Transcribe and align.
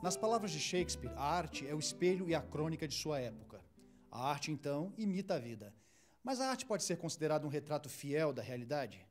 Nas 0.00 0.16
palavras 0.16 0.52
de 0.52 0.60
Shakespeare, 0.60 1.12
a 1.16 1.24
arte 1.24 1.66
é 1.66 1.74
o 1.74 1.78
espelho 1.80 2.28
e 2.28 2.34
a 2.34 2.40
crônica 2.40 2.86
de 2.86 2.94
sua 2.94 3.18
época. 3.18 3.60
A 4.12 4.30
arte, 4.30 4.52
então, 4.52 4.92
imita 4.96 5.34
a 5.34 5.38
vida. 5.40 5.74
Mas 6.22 6.40
a 6.40 6.48
arte 6.48 6.64
pode 6.64 6.84
ser 6.84 6.98
considerada 6.98 7.44
um 7.44 7.50
retrato 7.50 7.88
fiel 7.88 8.32
da 8.32 8.40
realidade? 8.40 9.04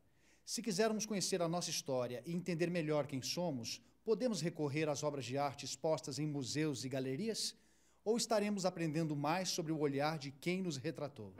Se 0.46 0.62
quisermos 0.62 1.04
conhecer 1.04 1.42
a 1.42 1.48
nossa 1.48 1.68
história 1.68 2.22
e 2.24 2.34
entender 2.34 2.70
melhor 2.70 3.06
quem 3.06 3.20
somos, 3.20 3.82
podemos 4.02 4.40
recorrer 4.40 4.88
às 4.88 5.02
obras 5.02 5.26
de 5.26 5.36
arte 5.36 5.66
expostas 5.66 6.18
em 6.18 6.26
museus 6.26 6.82
e 6.84 6.88
galerias? 6.88 7.54
Ou 8.02 8.16
estaremos 8.16 8.64
aprendendo 8.64 9.14
mais 9.14 9.50
sobre 9.50 9.72
o 9.72 9.78
olhar 9.80 10.18
de 10.18 10.30
quem 10.30 10.62
nos 10.62 10.78
retratou? 10.78 11.34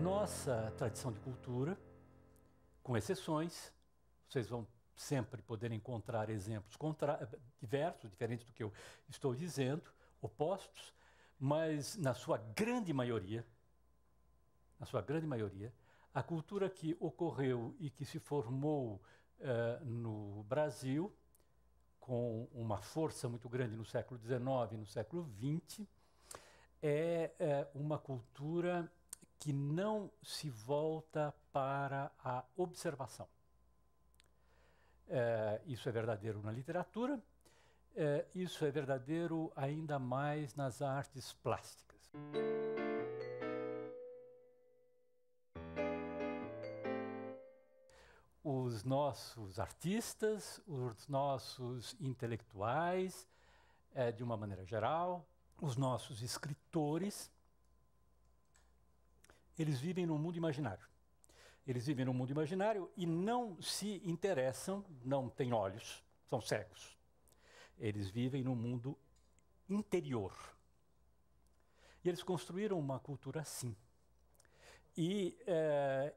Nossa 0.00 0.72
tradição 0.78 1.12
de 1.12 1.20
cultura, 1.20 1.78
com 2.82 2.96
exceções, 2.96 3.70
vocês 4.30 4.48
vão 4.48 4.66
sempre 5.02 5.42
poder 5.42 5.72
encontrar 5.72 6.30
exemplos 6.30 6.76
diversos, 7.60 8.10
diferentes 8.10 8.46
do 8.46 8.52
que 8.52 8.62
eu 8.62 8.72
estou 9.08 9.34
dizendo, 9.34 9.82
opostos, 10.20 10.94
mas 11.38 11.96
na 11.96 12.14
sua 12.14 12.38
grande 12.38 12.92
maioria, 12.92 13.44
na 14.78 14.86
sua 14.86 15.02
grande 15.02 15.26
maioria, 15.26 15.72
a 16.14 16.22
cultura 16.22 16.70
que 16.70 16.96
ocorreu 17.00 17.74
e 17.80 17.90
que 17.90 18.04
se 18.04 18.18
formou 18.18 19.00
uh, 19.40 19.84
no 19.84 20.44
Brasil 20.44 21.12
com 21.98 22.48
uma 22.52 22.80
força 22.80 23.28
muito 23.28 23.48
grande 23.48 23.76
no 23.76 23.84
século 23.84 24.20
XIX 24.20 24.72
e 24.72 24.76
no 24.76 24.86
século 24.86 25.28
XX 25.38 25.86
é, 26.82 27.30
é 27.38 27.68
uma 27.74 27.98
cultura 27.98 28.90
que 29.38 29.52
não 29.52 30.10
se 30.22 30.50
volta 30.50 31.34
para 31.52 32.10
a 32.22 32.44
observação. 32.56 33.26
É, 35.14 35.60
isso 35.66 35.86
é 35.90 35.92
verdadeiro 35.92 36.40
na 36.42 36.50
literatura, 36.50 37.22
é, 37.94 38.24
isso 38.34 38.64
é 38.64 38.70
verdadeiro 38.70 39.52
ainda 39.54 39.98
mais 39.98 40.54
nas 40.54 40.80
artes 40.80 41.34
plásticas. 41.34 42.10
Os 48.42 48.84
nossos 48.84 49.60
artistas, 49.60 50.62
os 50.66 51.06
nossos 51.08 51.94
intelectuais, 52.00 53.28
é, 53.94 54.10
de 54.10 54.24
uma 54.24 54.38
maneira 54.38 54.64
geral, 54.64 55.28
os 55.60 55.76
nossos 55.76 56.22
escritores, 56.22 57.30
eles 59.58 59.78
vivem 59.78 60.06
num 60.06 60.16
mundo 60.16 60.38
imaginário. 60.38 60.91
Eles 61.66 61.86
vivem 61.86 62.04
num 62.04 62.12
mundo 62.12 62.30
imaginário 62.30 62.90
e 62.96 63.06
não 63.06 63.60
se 63.60 64.02
interessam, 64.04 64.84
não 65.04 65.28
têm 65.28 65.52
olhos, 65.52 66.02
são 66.28 66.40
cegos. 66.40 66.96
Eles 67.78 68.10
vivem 68.10 68.42
num 68.42 68.56
mundo 68.56 68.98
interior. 69.68 70.34
E 72.04 72.08
eles 72.08 72.22
construíram 72.22 72.78
uma 72.78 72.98
cultura 72.98 73.40
assim. 73.40 73.76
E 74.96 75.38
é, 75.46 76.12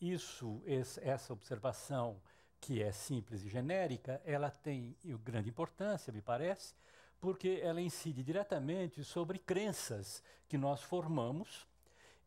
isso, 0.00 0.62
esse, 0.66 1.00
essa 1.02 1.32
observação, 1.32 2.20
que 2.60 2.82
é 2.82 2.92
simples 2.92 3.42
e 3.42 3.48
genérica, 3.48 4.20
ela 4.24 4.50
tem 4.50 4.94
grande 5.24 5.48
importância, 5.48 6.12
me 6.12 6.20
parece, 6.20 6.74
porque 7.18 7.60
ela 7.62 7.80
incide 7.80 8.22
diretamente 8.22 9.02
sobre 9.02 9.38
crenças 9.38 10.22
que 10.46 10.58
nós 10.58 10.82
formamos 10.82 11.66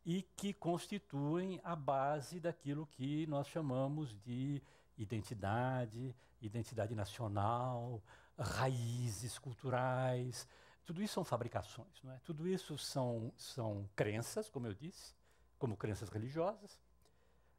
e 0.05 0.21
que 0.35 0.53
constituem 0.53 1.61
a 1.63 1.75
base 1.75 2.39
daquilo 2.39 2.87
que 2.87 3.25
nós 3.27 3.47
chamamos 3.47 4.13
de 4.21 4.61
identidade, 4.97 6.15
identidade 6.41 6.93
nacional, 6.93 8.01
raízes 8.37 9.39
culturais. 9.39 10.47
Tudo 10.85 11.01
isso 11.01 11.13
são 11.13 11.23
fabricações, 11.23 12.01
não 12.03 12.11
é? 12.11 12.19
Tudo 12.25 12.47
isso 12.47 12.77
são, 12.77 13.31
são 13.37 13.89
crenças, 13.95 14.49
como 14.49 14.67
eu 14.67 14.73
disse, 14.73 15.15
como 15.57 15.77
crenças 15.77 16.09
religiosas, 16.09 16.77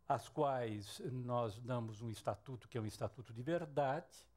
às 0.07 0.29
quais 0.29 1.01
nós 1.11 1.59
damos 1.61 2.03
um 2.03 2.11
estatuto 2.11 2.69
que 2.69 2.77
é 2.77 2.81
um 2.81 2.87
estatuto 2.87 3.33
de 3.33 3.43
verdade, 3.43 4.29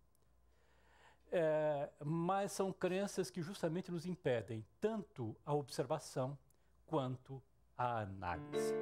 é, 1.29 1.89
mas 2.05 2.53
são 2.53 2.71
crenças 2.71 3.29
que 3.29 3.41
justamente 3.41 3.91
nos 3.91 4.05
impedem 4.05 4.65
tanto 4.79 5.35
a 5.45 5.53
observação 5.53 6.37
quanto 6.85 7.43
a 7.77 7.99
análise. 7.99 8.73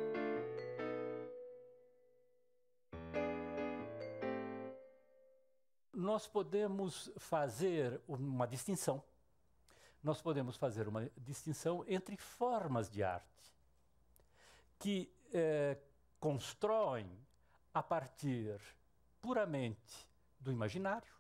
Nós 5.94 6.28
podemos 6.28 7.12
fazer 7.18 8.02
uma 8.08 8.48
distinção. 8.48 9.04
Nós 10.04 10.22
podemos 10.22 10.56
fazer 10.56 10.88
uma 10.88 11.10
distinção 11.18 11.84
entre 11.88 12.16
formas 12.16 12.90
de 12.90 13.04
arte 13.04 13.26
que 14.78 15.12
eh, 15.34 15.78
constroem 16.20 17.10
a 17.74 17.82
partir 17.82 18.60
puramente 19.22 20.08
do 20.40 20.52
imaginário 20.52 21.14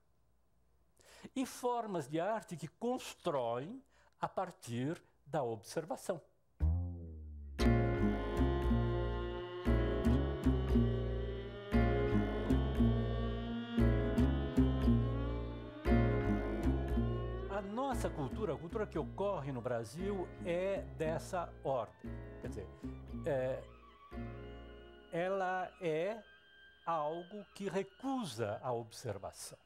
e 1.35 1.45
formas 1.45 2.07
de 2.07 2.19
arte 2.19 2.55
que 2.55 2.67
constroem 2.67 3.83
a 4.21 4.27
partir 4.29 5.01
da 5.25 5.43
observação. 5.43 6.21
Nossa 18.05 18.09
cultura, 18.09 18.53
a 18.53 18.57
cultura 18.57 18.85
que 18.85 18.99
ocorre 18.99 19.51
no 19.51 19.61
Brasil 19.61 20.27
é 20.45 20.81
dessa 20.95 21.51
ordem. 21.63 22.11
Quer 22.39 22.49
dizer, 22.49 22.67
é, 23.25 23.63
ela 25.11 25.71
é 25.81 26.21
algo 26.85 27.43
que 27.55 27.67
recusa 27.67 28.59
a 28.61 28.71
observação. 28.71 29.57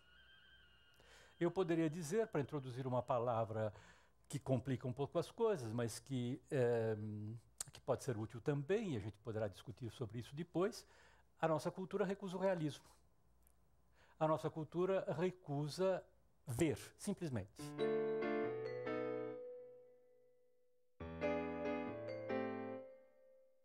Eu 1.37 1.51
poderia 1.51 1.89
dizer, 1.89 2.27
para 2.27 2.39
introduzir 2.39 2.87
uma 2.87 3.01
palavra 3.01 3.73
que 4.29 4.39
complica 4.39 4.87
um 4.87 4.93
pouco 4.93 5.19
as 5.19 5.29
coisas, 5.29 5.73
mas 5.73 5.99
que, 5.99 6.41
é, 6.49 6.95
que 7.73 7.81
pode 7.81 8.05
ser 8.05 8.15
útil 8.15 8.39
também, 8.39 8.93
e 8.93 8.95
a 8.95 8.99
gente 8.99 9.17
poderá 9.17 9.49
discutir 9.49 9.91
sobre 9.91 10.19
isso 10.19 10.33
depois, 10.33 10.85
a 11.41 11.47
nossa 11.47 11.69
cultura 11.69 12.05
recusa 12.05 12.37
o 12.37 12.39
realismo. 12.39 12.85
A 14.17 14.25
nossa 14.25 14.49
cultura 14.49 15.05
recusa 15.19 16.01
ver, 16.47 16.77
simplesmente. 16.97 18.28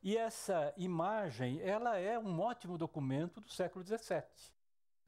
E 0.05 0.19
essa 0.19 0.71
imagem, 0.77 1.63
ela 1.63 1.97
é 1.97 2.19
um 2.19 2.39
ótimo 2.39 2.77
documento 2.77 3.41
do 3.41 3.49
século 3.49 3.83
XVII. 3.83 4.23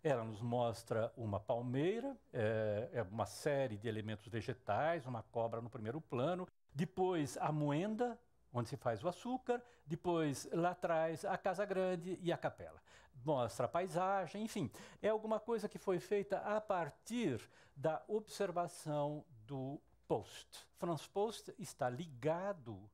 Ela 0.02 0.24
nos 0.24 0.40
mostra 0.40 1.12
uma 1.18 1.38
palmeira, 1.38 2.16
é, 2.32 2.88
é, 2.94 3.02
uma 3.02 3.26
série 3.26 3.76
de 3.76 3.88
elementos 3.88 4.26
vegetais, 4.26 5.04
uma 5.04 5.22
cobra 5.22 5.60
no 5.60 5.68
primeiro 5.68 6.00
plano, 6.00 6.48
depois 6.74 7.36
a 7.36 7.52
moenda, 7.52 8.18
onde 8.50 8.70
se 8.70 8.76
faz 8.78 9.04
o 9.04 9.08
açúcar, 9.08 9.62
depois 9.84 10.48
lá 10.50 10.70
atrás 10.70 11.26
a 11.26 11.36
casa 11.36 11.66
grande 11.66 12.18
e 12.22 12.32
a 12.32 12.38
capela. 12.38 12.80
Mostra 13.22 13.66
a 13.66 13.68
paisagem, 13.68 14.44
enfim, 14.44 14.70
é 15.02 15.10
alguma 15.10 15.38
coisa 15.38 15.68
que 15.68 15.76
foi 15.78 16.00
feita 16.00 16.38
a 16.38 16.58
partir 16.58 17.38
da 17.76 18.02
observação 18.08 19.26
do 19.46 19.78
Post. 20.08 20.66
Franz 20.78 21.06
Post 21.06 21.54
está 21.58 21.90
ligado 21.90 22.88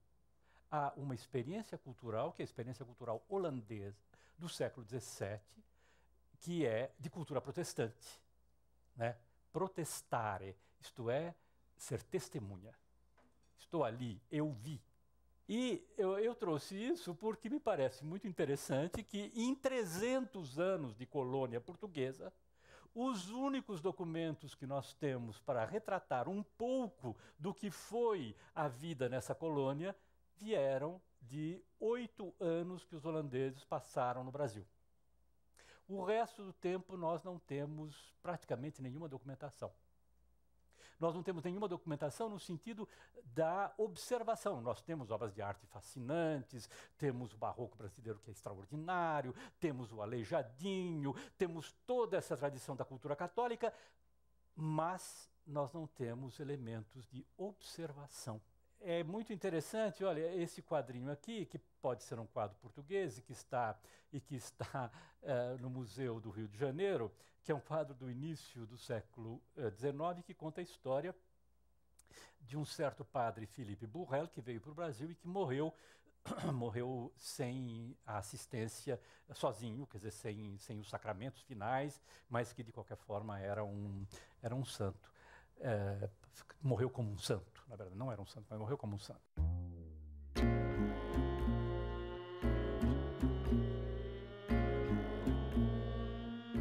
a 0.72 0.90
uma 0.96 1.14
experiência 1.14 1.76
cultural, 1.76 2.32
que 2.32 2.40
é 2.40 2.44
a 2.44 2.46
experiência 2.46 2.82
cultural 2.82 3.22
holandesa 3.28 4.02
do 4.38 4.48
século 4.48 4.86
XVII, 4.88 5.38
que 6.40 6.64
é 6.64 6.90
de 6.98 7.10
cultura 7.10 7.42
protestante. 7.42 8.19
Né? 8.96 9.14
Protestare, 9.52 10.56
isto 10.80 11.10
é, 11.10 11.34
ser 11.76 12.02
testemunha. 12.02 12.74
Estou 13.58 13.84
ali, 13.84 14.19
eu 14.30 14.50
vi. 14.50 14.80
E 15.46 15.86
eu, 15.98 16.19
eu, 16.19 16.34
trouxe 16.34 16.75
isso 16.75 17.14
porque 17.14 17.50
me 17.50 17.60
parece 17.60 18.02
muito 18.02 18.26
interessante 18.26 19.02
que 19.02 19.30
em 19.34 19.54
300 19.54 20.58
anos 20.58 20.96
de 20.96 21.04
colônia 21.04 21.60
portuguesa, 21.60 22.32
os 22.94 23.28
únicos 23.28 23.80
documentos 23.80 24.54
que 24.54 24.66
nós 24.66 24.94
temos 24.94 25.38
para 25.40 25.64
retratar 25.66 26.28
um 26.28 26.42
pouco 26.42 27.14
do 27.38 27.52
que 27.52 27.70
foi 27.70 28.34
a 28.54 28.68
vida 28.68 29.08
nessa 29.08 29.34
colônia 29.34 29.94
vieram 30.38 31.00
de 31.20 31.62
oito 31.79 32.34
anos 32.40 32.84
que 32.84 32.96
os 32.96 33.05
holandeses 33.05 33.64
passaram 33.64 34.25
no 34.25 34.32
Brasil. 34.32 34.67
O 35.88 36.02
resto 36.05 36.44
do 36.44 36.52
tempo 36.52 36.96
nós 36.96 37.23
não 37.23 37.38
temos 37.38 38.14
praticamente 38.23 38.81
nenhuma 38.81 39.08
documentação. 39.08 39.73
Nós 40.99 41.14
não 41.14 41.23
temos 41.23 41.43
nenhuma 41.43 41.67
documentação 41.67 42.29
no 42.29 42.38
sentido 42.38 42.88
da 43.25 43.75
observação. 43.76 44.61
Nós 44.61 44.81
temos 44.81 45.11
obras 45.11 45.34
de 45.34 45.43
arte 45.43 45.67
fascinantes, 45.67 46.70
temos 46.96 47.35
o 47.35 47.37
barroco 47.37 47.76
brasileiro 47.76 48.20
que 48.20 48.31
é 48.31 48.32
extraordinário, 48.32 49.35
temos 49.58 49.93
o 49.93 50.00
aleijadinho, 50.00 51.12
temos 51.37 51.73
toda 51.85 52.17
essa 52.17 52.37
tradição 52.37 52.76
da 52.76 52.85
cultura 52.85 53.17
católica, 53.17 53.75
mas 54.55 55.28
nós 55.44 55.73
não 55.73 55.88
temos 55.88 56.38
elementos 56.38 57.08
de 57.08 57.26
observação. 57.37 58.40
É 58.84 59.05
muito 59.05 59.32
interessante, 59.32 60.02
olha, 60.02 60.34
esse 60.34 60.61
quadrinho 60.61 61.11
aqui, 61.11 61.46
que 61.46 61.58
pode 61.81 62.02
ser 62.02 62.19
um 62.19 62.26
quadro 62.26 62.56
português 62.61 63.17
e 63.17 63.23
que 63.23 63.32
está, 63.32 63.79
e 64.12 64.20
que 64.20 64.34
está 64.34 64.90
uh, 65.23 65.58
no 65.62 65.70
Museu 65.70 66.19
do 66.20 66.31
Rio 66.31 66.49
de 66.49 66.58
Janeiro, 66.58 67.12
que 67.44 67.52
é 67.52 67.55
um 67.55 67.61
quadro 67.61 67.94
do 67.94 68.11
início 68.11 68.67
do 68.67 68.76
século 68.76 69.40
XIX, 69.79 69.94
uh, 70.19 70.23
que 70.25 70.34
conta 70.34 70.61
a 70.61 70.64
história 70.64 71.14
de 72.40 72.56
um 72.56 72.64
certo 72.64 73.05
padre 73.05 73.46
Felipe 73.46 73.87
Burrell, 73.87 74.26
que 74.26 74.40
veio 74.40 74.61
para 74.61 74.73
o 74.73 74.75
Brasil 74.75 75.11
e 75.11 75.14
que 75.14 75.28
morreu 75.28 75.73
morreu 76.52 77.12
sem 77.17 77.96
a 78.06 78.19
assistência, 78.19 79.00
sozinho, 79.32 79.87
quer 79.87 79.99
dizer, 79.99 80.12
sem, 80.12 80.56
sem 80.58 80.81
os 80.81 80.88
sacramentos 80.88 81.43
finais, 81.43 82.00
mas 82.28 82.52
que 82.52 82.62
de 82.62 82.73
qualquer 82.73 82.96
forma 82.96 83.38
era 83.38 83.64
um, 83.64 84.06
era 84.43 84.55
um 84.55 84.64
santo. 84.64 85.12
É, 85.61 86.08
morreu 86.61 86.90
como 86.90 87.11
um 87.11 87.19
santo, 87.19 87.62
na 87.69 87.76
verdade, 87.76 87.97
não 87.97 88.11
era 88.11 88.20
um 88.20 88.26
santo, 88.26 88.47
mas 88.50 88.59
morreu 88.59 88.76
como 88.76 88.97
um 88.97 88.99
santo. 88.99 89.20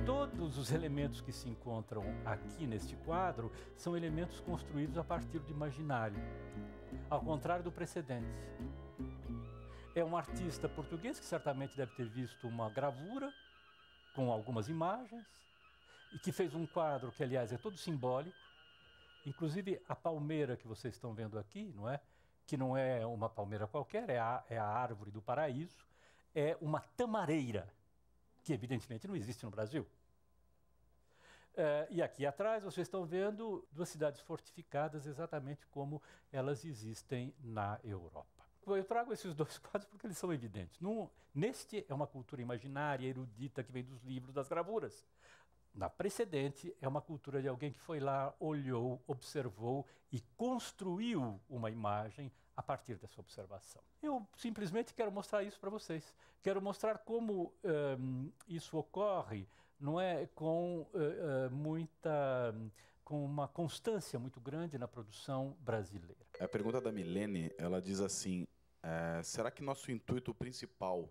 Todos 0.06 0.57
os 0.57 0.71
elementos 0.71 1.21
que 1.21 1.31
se 1.31 1.50
encontram 1.50 2.03
aqui 2.25 2.68
neste 2.68 2.95
quadro 2.98 3.51
são 3.75 3.95
elementos 3.95 4.39
construídos 4.42 4.98
a 4.98 5.03
partir 5.03 5.39
do 5.39 5.51
imaginário, 5.51 6.18
ao 7.09 7.21
contrário 7.21 7.63
do 7.63 7.71
precedente 7.71 8.27
é 9.95 10.03
um 10.03 10.15
artista 10.15 10.69
português 10.69 11.19
que 11.19 11.25
certamente 11.25 11.75
deve 11.75 11.94
ter 11.95 12.07
visto 12.07 12.48
uma 12.48 12.69
gravura 12.69 13.31
com 14.15 14.31
algumas 14.31 14.69
imagens 14.69 15.25
e 16.13 16.19
que 16.19 16.31
fez 16.31 16.53
um 16.53 16.65
quadro 16.65 17.12
que, 17.12 17.24
aliás, 17.24 17.51
é 17.51 17.57
todo 17.57 17.77
simbólico. 17.77 18.38
Inclusive 19.25 19.81
a 19.88 19.95
palmeira 19.95 20.57
que 20.57 20.68
vocês 20.68 20.94
estão 20.94 21.13
vendo 21.13 21.38
aqui, 21.38 21.71
não 21.75 21.88
é? 21.89 22.00
Que 22.45 22.57
não 22.57 22.75
é 22.75 23.06
uma 23.06 23.29
palmeira 23.29 23.68
qualquer, 23.68 24.09
é 24.09 24.19
a, 24.19 24.44
é 24.50 24.57
a 24.57 24.65
árvore 24.65 25.12
do 25.12 25.21
paraíso, 25.21 25.85
é 26.33 26.57
uma 26.62 26.79
tamareira, 26.79 27.71
que 28.44 28.53
evidentemente 28.53 29.07
não 29.07 29.15
existe 29.15 29.44
no 29.44 29.51
Brasil. 29.51 29.85
Uh, 31.53 31.85
e 31.89 32.01
aqui 32.01 32.25
atrás 32.25 32.63
vocês 32.63 32.88
estão 32.88 33.06
vendo 33.06 33.68
duas 33.71 33.89
cidades 33.89 34.21
fortificadas 34.21 35.06
exatamente 35.06 35.67
como 35.67 36.01
elas 36.31 36.63
existem 36.63 37.33
na 37.44 37.77
Europa. 37.83 38.45
Eu 38.65 38.85
trago 38.85 39.12
esses 39.12 39.33
dois 39.35 39.57
quadros 39.57 39.85
porque 39.85 40.07
eles 40.07 40.17
são 40.17 40.31
evidentes. 40.31 40.79
Num, 40.79 41.09
neste 41.33 41.85
é 41.89 41.94
uma 41.94 42.07
cultura 42.07 42.41
imaginária, 42.41 43.07
erudita, 43.07 43.63
que 43.63 43.71
vem 43.71 43.83
dos 43.83 44.01
livros, 44.01 44.33
das 44.33 44.47
gravuras. 44.47 45.06
Na 45.73 45.89
precedente 45.89 46.75
é 46.81 46.88
uma 46.88 47.01
cultura 47.01 47.41
de 47.41 47.47
alguém 47.47 47.71
que 47.71 47.79
foi 47.79 48.00
lá, 48.00 48.33
olhou, 48.39 49.01
observou 49.07 49.85
e 50.12 50.19
construiu 50.35 51.39
uma 51.50 51.71
imagem 51.71 52.31
a 52.56 52.62
partir 52.62 52.95
dessa 52.95 53.19
observação. 53.21 53.81
Eu 54.03 54.27
simplesmente 54.35 54.94
quero 54.94 55.12
mostrar 55.12 55.44
isso 55.44 55.59
para 55.59 55.69
vocês. 55.69 56.13
Quero 56.41 56.62
mostrar 56.62 57.00
como 57.00 57.53
um, 58.00 58.31
isso 58.47 58.77
ocorre, 58.77 59.47
não 59.79 60.00
é, 60.00 60.27
com 60.27 60.81
uh, 60.81 61.50
muita 61.51 62.53
com 63.03 63.25
uma 63.25 63.47
constância 63.47 64.17
muito 64.17 64.39
grande 64.39 64.77
na 64.77 64.88
produção 64.88 65.57
brasileira. 65.59 66.25
A 66.39 66.47
pergunta 66.47 66.79
da 66.79 66.94
Milene, 66.94 67.51
ela 67.57 67.81
diz 67.81 68.00
assim: 68.00 68.47
é, 68.81 69.21
será 69.24 69.51
que 69.51 69.62
nosso 69.62 69.91
intuito 69.91 70.33
principal 70.33 71.09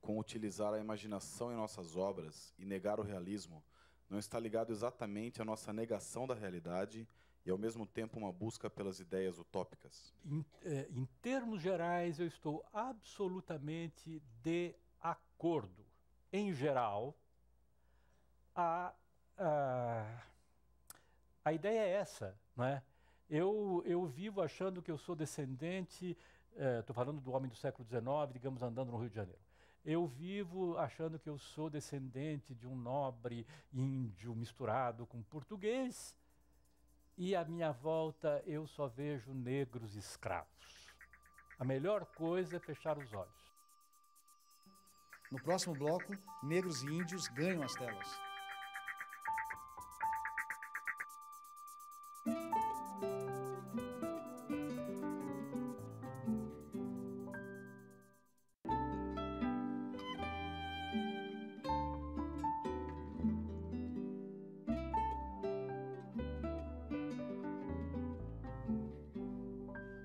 com 0.00 0.18
utilizar 0.18 0.72
a 0.72 0.78
imaginação 0.78 1.52
em 1.52 1.56
nossas 1.56 1.96
obras 1.96 2.54
e 2.58 2.64
negar 2.64 3.00
o 3.00 3.02
realismo 3.02 3.62
não 4.10 4.18
está 4.18 4.38
ligado 4.38 4.72
exatamente 4.72 5.40
à 5.40 5.44
nossa 5.44 5.72
negação 5.72 6.26
da 6.26 6.34
realidade 6.34 7.08
e 7.46 7.50
ao 7.50 7.56
mesmo 7.56 7.86
tempo 7.86 8.18
uma 8.18 8.32
busca 8.32 8.68
pelas 8.68 9.00
ideias 9.00 9.38
utópicas? 9.38 10.12
Em, 10.26 10.44
é, 10.64 10.88
em 10.90 11.06
termos 11.22 11.62
gerais, 11.62 12.20
eu 12.20 12.26
estou 12.26 12.64
absolutamente 12.72 14.20
de 14.42 14.74
acordo. 15.00 15.86
Em 16.32 16.52
geral, 16.52 17.16
a, 18.54 18.92
a 19.38 20.22
a 21.44 21.52
ideia 21.52 21.80
é 21.80 21.90
essa, 21.92 22.38
não 22.54 22.64
é? 22.64 22.82
Eu, 23.28 23.82
eu 23.86 24.06
vivo 24.06 24.42
achando 24.42 24.82
que 24.82 24.90
eu 24.90 24.98
sou 24.98 25.14
descendente, 25.14 26.16
estou 26.52 26.92
é, 26.92 26.94
falando 26.94 27.20
do 27.20 27.32
homem 27.32 27.48
do 27.48 27.56
século 27.56 27.86
XIX, 27.88 28.32
digamos, 28.32 28.62
andando 28.62 28.90
no 28.90 28.98
Rio 28.98 29.08
de 29.08 29.16
Janeiro. 29.16 29.40
Eu 29.84 30.06
vivo 30.06 30.76
achando 30.78 31.18
que 31.18 31.28
eu 31.28 31.38
sou 31.38 31.70
descendente 31.70 32.54
de 32.54 32.66
um 32.66 32.76
nobre 32.76 33.46
índio 33.72 34.34
misturado 34.34 35.06
com 35.06 35.22
português, 35.22 36.16
e 37.16 37.34
à 37.34 37.44
minha 37.44 37.72
volta 37.72 38.42
eu 38.46 38.66
só 38.66 38.86
vejo 38.86 39.32
negros 39.32 39.94
escravos. 39.96 40.88
A 41.58 41.64
melhor 41.64 42.06
coisa 42.06 42.56
é 42.56 42.60
fechar 42.60 42.98
os 42.98 43.12
olhos. 43.12 43.52
No 45.30 45.40
próximo 45.42 45.74
bloco, 45.74 46.12
negros 46.42 46.82
e 46.82 46.86
índios 46.86 47.28
ganham 47.28 47.62
as 47.62 47.74
telas. 47.74 48.29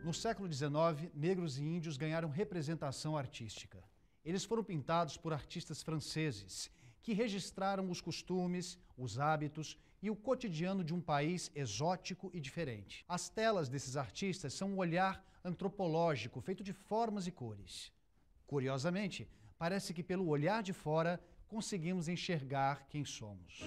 No 0.05 0.13
século 0.13 0.47
XIX, 0.47 1.11
negros 1.15 1.57
e 1.57 1.63
índios 1.63 1.97
ganharam 1.97 2.29
representação 2.29 3.17
artística. 3.17 3.83
Eles 4.23 4.45
foram 4.45 4.63
pintados 4.63 5.17
por 5.17 5.33
artistas 5.33 5.81
franceses, 5.81 6.69
que 7.01 7.11
registraram 7.11 7.89
os 7.89 8.01
costumes, 8.01 8.77
os 8.95 9.17
hábitos 9.17 9.75
e 10.03 10.11
o 10.11 10.15
cotidiano 10.15 10.83
de 10.83 10.93
um 10.93 11.01
país 11.01 11.51
exótico 11.55 12.29
e 12.35 12.39
diferente. 12.39 13.03
As 13.09 13.29
telas 13.29 13.67
desses 13.67 13.97
artistas 13.97 14.53
são 14.53 14.73
um 14.73 14.77
olhar 14.77 15.25
antropológico 15.43 16.39
feito 16.39 16.63
de 16.63 16.71
formas 16.71 17.25
e 17.25 17.31
cores. 17.31 17.91
Curiosamente, 18.45 19.27
parece 19.57 19.91
que 19.91 20.03
pelo 20.03 20.27
olhar 20.27 20.61
de 20.61 20.71
fora 20.71 21.19
conseguimos 21.47 22.07
enxergar 22.07 22.85
quem 22.89 23.03
somos. 23.03 23.61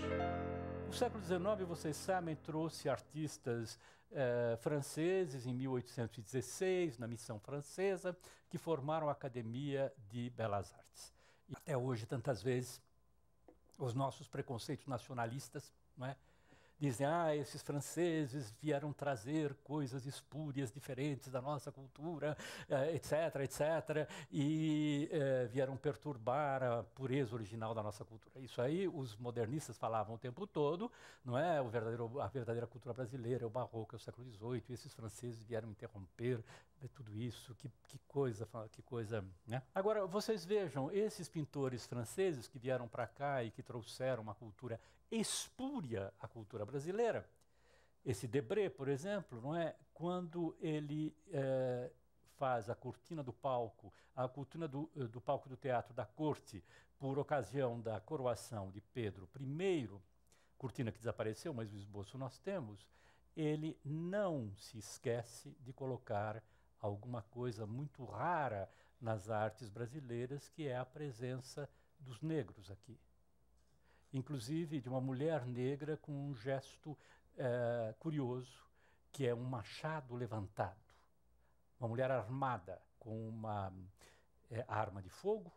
O 0.89 0.93
século 0.93 1.23
XIX, 1.23 1.69
vocês 1.69 1.97
sabem, 1.97 2.35
trouxe 2.35 2.89
artistas 2.89 3.79
eh, 4.11 4.57
franceses 4.63 5.47
em 5.47 5.53
1816, 5.53 6.97
na 6.97 7.07
missão 7.07 7.39
francesa, 7.39 8.17
que 8.49 8.57
formaram 8.57 9.09
a 9.11 9.13
Academia 9.13 9.93
de 10.09 10.31
Belas 10.31 10.73
Artes. 10.73 11.13
E 11.47 11.55
até 11.55 11.77
hoje, 11.77 12.07
tantas 12.07 12.43
vezes, 12.43 12.81
os 13.79 13.93
nossos 13.93 14.27
preconceitos 14.27 14.87
nacionalistas 14.87 15.71
não 15.95 16.07
é, 16.07 16.17
dizem, 16.79 17.07
ah, 17.07 17.35
esses 17.35 17.63
franceses 17.63 18.55
vieram 18.61 18.93
trazer 18.93 19.55
coisas 19.65 20.07
espúrias, 20.07 20.71
diferentes 20.71 21.31
da 21.31 21.43
nossa 21.43 21.73
cultura, 21.73 22.37
etc, 22.95 23.13
eh, 23.13 23.43
etc, 23.45 24.11
e 24.31 25.09
eh, 25.11 25.49
vieram 25.51 25.77
perturbar 25.77 26.63
a 26.63 26.83
pureza 26.83 27.35
original 27.35 27.75
da 27.75 27.83
nossa 27.83 28.05
cultura. 28.05 28.41
Isso 28.41 28.61
aí 28.63 28.87
os 28.87 29.17
modernistas 29.17 29.77
falavam 29.77 30.15
o 30.15 30.19
tempo 30.19 30.47
todo, 30.47 30.91
não 31.25 31.37
é? 31.37 31.61
O 31.61 31.69
verdadeiro, 31.69 32.21
a 32.21 32.27
verdadeira 32.29 32.67
cultura 32.67 32.95
brasileira 32.95 33.45
é 33.45 33.47
o 33.47 33.51
barroco, 33.51 33.95
é 33.95 33.97
o 33.97 34.01
século 34.01 34.27
XVIII, 34.31 34.65
e 34.69 34.73
esses 34.73 34.95
franceses 34.95 35.43
vieram 35.43 35.71
interromper 35.71 36.43
é 36.81 36.89
tudo 36.89 37.17
isso, 37.17 37.55
que, 37.57 37.69
que 37.89 37.99
coisa, 38.07 38.49
que 38.71 38.83
coisa, 38.83 39.25
né? 39.47 39.63
Agora, 39.75 40.07
vocês 40.07 40.45
vejam, 40.45 40.91
esses 40.93 41.29
pintores 41.29 41.87
franceses 41.87 42.47
que 42.47 42.59
vieram 42.59 42.87
para 42.87 43.07
cá 43.07 43.43
e 43.43 43.51
que 43.51 43.65
trouxeram 43.65 44.23
uma 44.23 44.35
cultura 44.35 44.81
espúria 45.11 46.13
à 46.21 46.29
cultura 46.29 46.65
brasileira, 46.65 47.29
esse 48.05 48.27
Debré, 48.27 48.69
por 48.69 48.89
exemplo, 48.89 49.41
não 49.41 49.55
é? 49.55 49.75
Quando 49.93 50.57
ele 50.61 51.15
é, 51.31 51.91
faz 52.39 52.71
a 52.71 52.75
cortina 52.75 53.23
do 53.23 53.33
palco, 53.33 53.93
a 54.15 54.29
cortina 54.29 54.69
do, 54.69 54.89
eh, 54.97 55.05
do 55.05 55.21
palco 55.21 55.49
do 55.49 55.57
teatro 55.57 55.93
da 55.93 56.07
corte, 56.07 56.65
por 56.99 57.19
ocasião 57.19 57.81
da 57.81 58.01
coroação 58.01 58.71
de 58.71 58.81
Pedro 58.81 59.29
I, 59.39 59.91
cortina 60.57 60.91
que 60.91 60.99
desapareceu, 60.99 61.53
mas 61.53 61.73
o 61.73 61.77
esboço 61.77 62.17
nós 62.17 62.39
temos, 62.39 62.87
ele 63.37 63.79
não 63.85 64.53
se 64.57 64.79
esquece 64.79 65.57
de 65.61 65.73
colocar 65.73 66.43
alguma 66.81 67.23
coisa 67.23 67.67
muito 67.67 68.05
rara 68.05 68.69
nas 69.01 69.31
artes 69.31 69.69
brasileiras, 69.69 70.49
que 70.49 70.67
é 70.67 70.77
a 70.77 70.85
presença 70.85 71.69
dos 72.01 72.21
negros 72.21 72.71
aqui. 72.71 72.99
Inclusive 74.13 74.81
de 74.81 74.89
uma 74.89 75.01
mulher 75.01 75.47
negra 75.47 75.97
com 75.97 76.13
um 76.13 76.35
gesto 76.35 76.97
é, 77.37 77.95
curioso, 77.99 78.67
que 79.13 79.27
é 79.27 79.35
um 79.35 79.45
machado 79.45 80.15
levantado. 80.15 80.77
Uma 81.79 81.89
mulher 81.89 82.11
armada 82.11 82.81
com 82.99 83.29
uma 83.29 83.73
é, 84.51 84.65
arma 84.67 85.03
de 85.03 85.09
fogo 85.09 85.53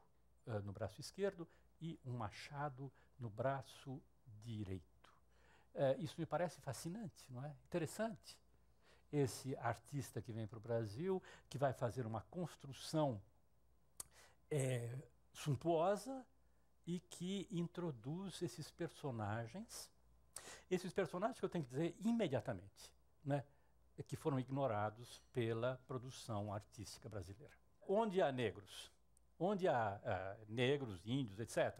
no 0.63 0.73
braço 0.73 0.99
esquerdo 0.99 1.47
e 1.79 1.99
um 2.05 2.13
machado 2.17 2.91
no 3.19 3.29
braço 3.29 4.01
direito. 4.43 5.13
É, 5.73 5.95
isso 5.97 6.15
me 6.19 6.25
parece 6.25 6.59
fascinante, 6.61 7.25
não 7.29 7.43
é? 7.45 7.55
Interessante. 7.65 8.37
Esse 9.11 9.55
artista 9.57 10.21
que 10.21 10.31
vem 10.31 10.47
para 10.47 10.57
o 10.57 10.61
Brasil, 10.61 11.21
que 11.49 11.57
vai 11.57 11.73
fazer 11.73 12.05
uma 12.05 12.21
construção 12.21 13.21
é, 14.49 14.97
suntuosa 15.33 16.25
e 16.91 16.99
que 16.99 17.47
introduz 17.49 18.41
esses 18.41 18.69
personagens. 18.69 19.89
Esses 20.69 20.91
personagens 20.91 21.39
que 21.39 21.45
eu 21.45 21.49
tenho 21.49 21.63
que 21.63 21.69
dizer 21.69 21.95
imediatamente, 22.03 22.91
né? 23.23 23.45
que 24.05 24.17
foram 24.17 24.39
ignorados 24.39 25.21
pela 25.31 25.79
produção 25.87 26.53
artística 26.53 27.07
brasileira. 27.07 27.53
Onde 27.87 28.21
há 28.21 28.31
negros, 28.31 28.91
onde 29.39 29.67
há 29.67 30.01
uh, 30.03 30.45
negros, 30.51 31.05
índios, 31.05 31.39
etc., 31.39 31.79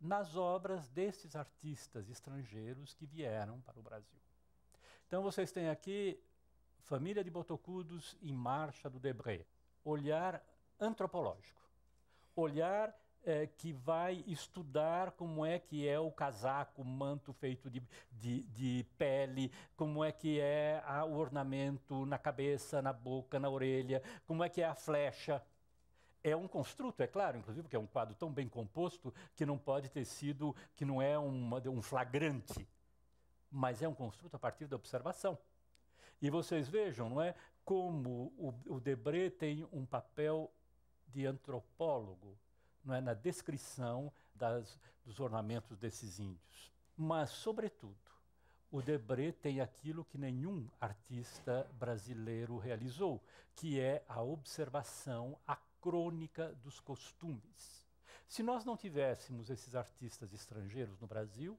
nas 0.00 0.36
obras 0.36 0.88
desses 0.88 1.34
artistas 1.34 2.10
estrangeiros 2.10 2.92
que 2.92 3.06
vieram 3.06 3.60
para 3.62 3.78
o 3.78 3.82
Brasil. 3.82 4.18
Então 5.06 5.22
vocês 5.22 5.50
têm 5.50 5.70
aqui 5.70 6.20
Família 6.80 7.24
de 7.24 7.30
Botocudos 7.30 8.14
em 8.20 8.32
Marcha 8.32 8.90
do 8.90 8.98
Debré, 8.98 9.46
olhar 9.84 10.44
antropológico, 10.78 11.62
olhar 12.36 12.94
é, 13.24 13.46
que 13.46 13.72
vai 13.72 14.22
estudar 14.26 15.12
como 15.12 15.44
é 15.44 15.58
que 15.58 15.88
é 15.88 15.98
o 15.98 16.10
casaco, 16.10 16.84
manto 16.84 17.32
feito 17.32 17.70
de, 17.70 17.82
de, 18.12 18.42
de 18.44 18.86
pele, 18.98 19.50
como 19.76 20.04
é 20.04 20.12
que 20.12 20.38
é 20.40 20.82
a, 20.86 21.04
o 21.04 21.14
ornamento 21.14 22.04
na 22.06 22.18
cabeça, 22.18 22.82
na 22.82 22.92
boca, 22.92 23.38
na 23.38 23.48
orelha, 23.48 24.02
como 24.26 24.44
é 24.44 24.48
que 24.48 24.60
é 24.60 24.66
a 24.66 24.74
flecha. 24.74 25.42
É 26.22 26.34
um 26.34 26.48
construto, 26.48 27.02
é 27.02 27.06
claro, 27.06 27.36
inclusive, 27.36 27.62
porque 27.62 27.76
é 27.76 27.78
um 27.78 27.86
quadro 27.86 28.14
tão 28.14 28.32
bem 28.32 28.48
composto 28.48 29.12
que 29.34 29.44
não 29.44 29.58
pode 29.58 29.90
ter 29.90 30.04
sido, 30.04 30.54
que 30.74 30.84
não 30.84 31.00
é 31.00 31.18
uma, 31.18 31.58
um 31.68 31.82
flagrante, 31.82 32.66
mas 33.50 33.82
é 33.82 33.88
um 33.88 33.94
construto 33.94 34.34
a 34.36 34.38
partir 34.38 34.66
da 34.66 34.76
observação. 34.76 35.38
E 36.22 36.30
vocês 36.30 36.68
vejam, 36.68 37.10
não 37.10 37.20
é, 37.20 37.34
como 37.64 38.32
o, 38.38 38.54
o 38.74 38.80
Debré 38.80 39.28
tem 39.28 39.66
um 39.70 39.84
papel 39.84 40.50
de 41.08 41.26
antropólogo 41.26 42.38
não 42.84 42.94
é, 42.94 43.00
na 43.00 43.14
descrição 43.14 44.12
das, 44.34 44.78
dos 45.04 45.20
ornamentos 45.20 45.78
desses 45.78 46.18
índios. 46.18 46.72
Mas, 46.96 47.30
sobretudo, 47.30 47.96
o 48.70 48.82
Debré 48.82 49.32
tem 49.32 49.60
aquilo 49.60 50.04
que 50.04 50.18
nenhum 50.18 50.68
artista 50.80 51.68
brasileiro 51.74 52.58
realizou, 52.58 53.22
que 53.54 53.80
é 53.80 54.04
a 54.08 54.20
observação, 54.20 55.38
a 55.46 55.56
crônica 55.80 56.52
dos 56.62 56.80
costumes. 56.80 57.84
Se 58.26 58.42
nós 58.42 58.64
não 58.64 58.76
tivéssemos 58.76 59.48
esses 59.48 59.74
artistas 59.74 60.32
estrangeiros 60.32 60.98
no 60.98 61.06
Brasil, 61.06 61.58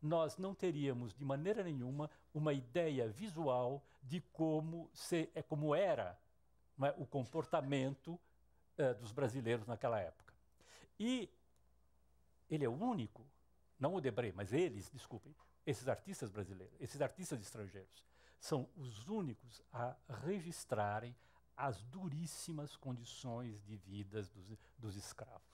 nós 0.00 0.36
não 0.36 0.54
teríamos 0.54 1.14
de 1.14 1.24
maneira 1.24 1.64
nenhuma 1.64 2.10
uma 2.32 2.52
ideia 2.52 3.08
visual 3.08 3.82
de 4.02 4.20
como, 4.32 4.88
se, 4.92 5.30
é, 5.34 5.42
como 5.42 5.74
era 5.74 6.16
é, 6.82 6.94
o 6.98 7.06
comportamento 7.06 8.20
é, 8.76 8.92
dos 8.94 9.12
brasileiros 9.12 9.66
naquela 9.66 9.98
época. 9.98 10.23
E 10.98 11.28
ele 12.50 12.64
é 12.64 12.68
o 12.68 12.72
único, 12.72 13.26
não 13.78 13.94
o 13.94 14.00
Debré, 14.00 14.32
mas 14.32 14.52
eles, 14.52 14.90
desculpem, 14.90 15.34
esses 15.66 15.88
artistas 15.88 16.30
brasileiros, 16.30 16.76
esses 16.80 17.00
artistas 17.00 17.40
estrangeiros, 17.40 18.04
são 18.38 18.68
os 18.76 19.08
únicos 19.08 19.62
a 19.72 19.96
registrarem 20.24 21.16
as 21.56 21.82
duríssimas 21.84 22.76
condições 22.76 23.62
de 23.64 23.76
vida 23.76 24.22
dos, 24.22 24.58
dos, 24.76 24.96
escravos. 24.96 25.46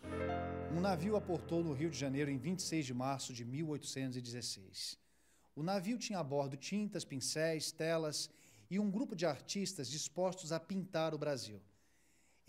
Um 0.74 0.80
navio 0.80 1.14
aportou 1.14 1.62
no 1.62 1.72
Rio 1.72 1.90
de 1.90 1.98
Janeiro 1.98 2.30
em 2.30 2.38
26 2.38 2.86
de 2.86 2.94
março 2.94 3.32
de 3.32 3.44
1816. 3.44 4.98
O 5.54 5.62
navio 5.62 5.98
tinha 5.98 6.18
a 6.18 6.24
bordo 6.24 6.56
tintas, 6.56 7.04
pincéis, 7.04 7.70
telas 7.70 8.30
e 8.70 8.78
um 8.78 8.90
grupo 8.90 9.14
de 9.14 9.26
artistas 9.26 9.90
dispostos 9.90 10.52
a 10.52 10.60
pintar 10.60 11.14
o 11.14 11.18
Brasil. 11.18 11.60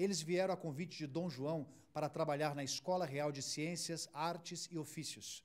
Eles 0.02 0.20
vieram 0.20 0.52
a 0.52 0.58
convite 0.58 0.98
de 0.98 1.06
Dom 1.06 1.30
João 1.30 1.68
para 1.94 2.10
trabalhar 2.10 2.56
na 2.56 2.64
Escola 2.64 3.06
Real 3.06 3.32
de 3.32 3.40
Ciências, 3.40 4.10
Artes 4.12 4.68
e 4.72 4.80
Ofícios. 4.80 5.44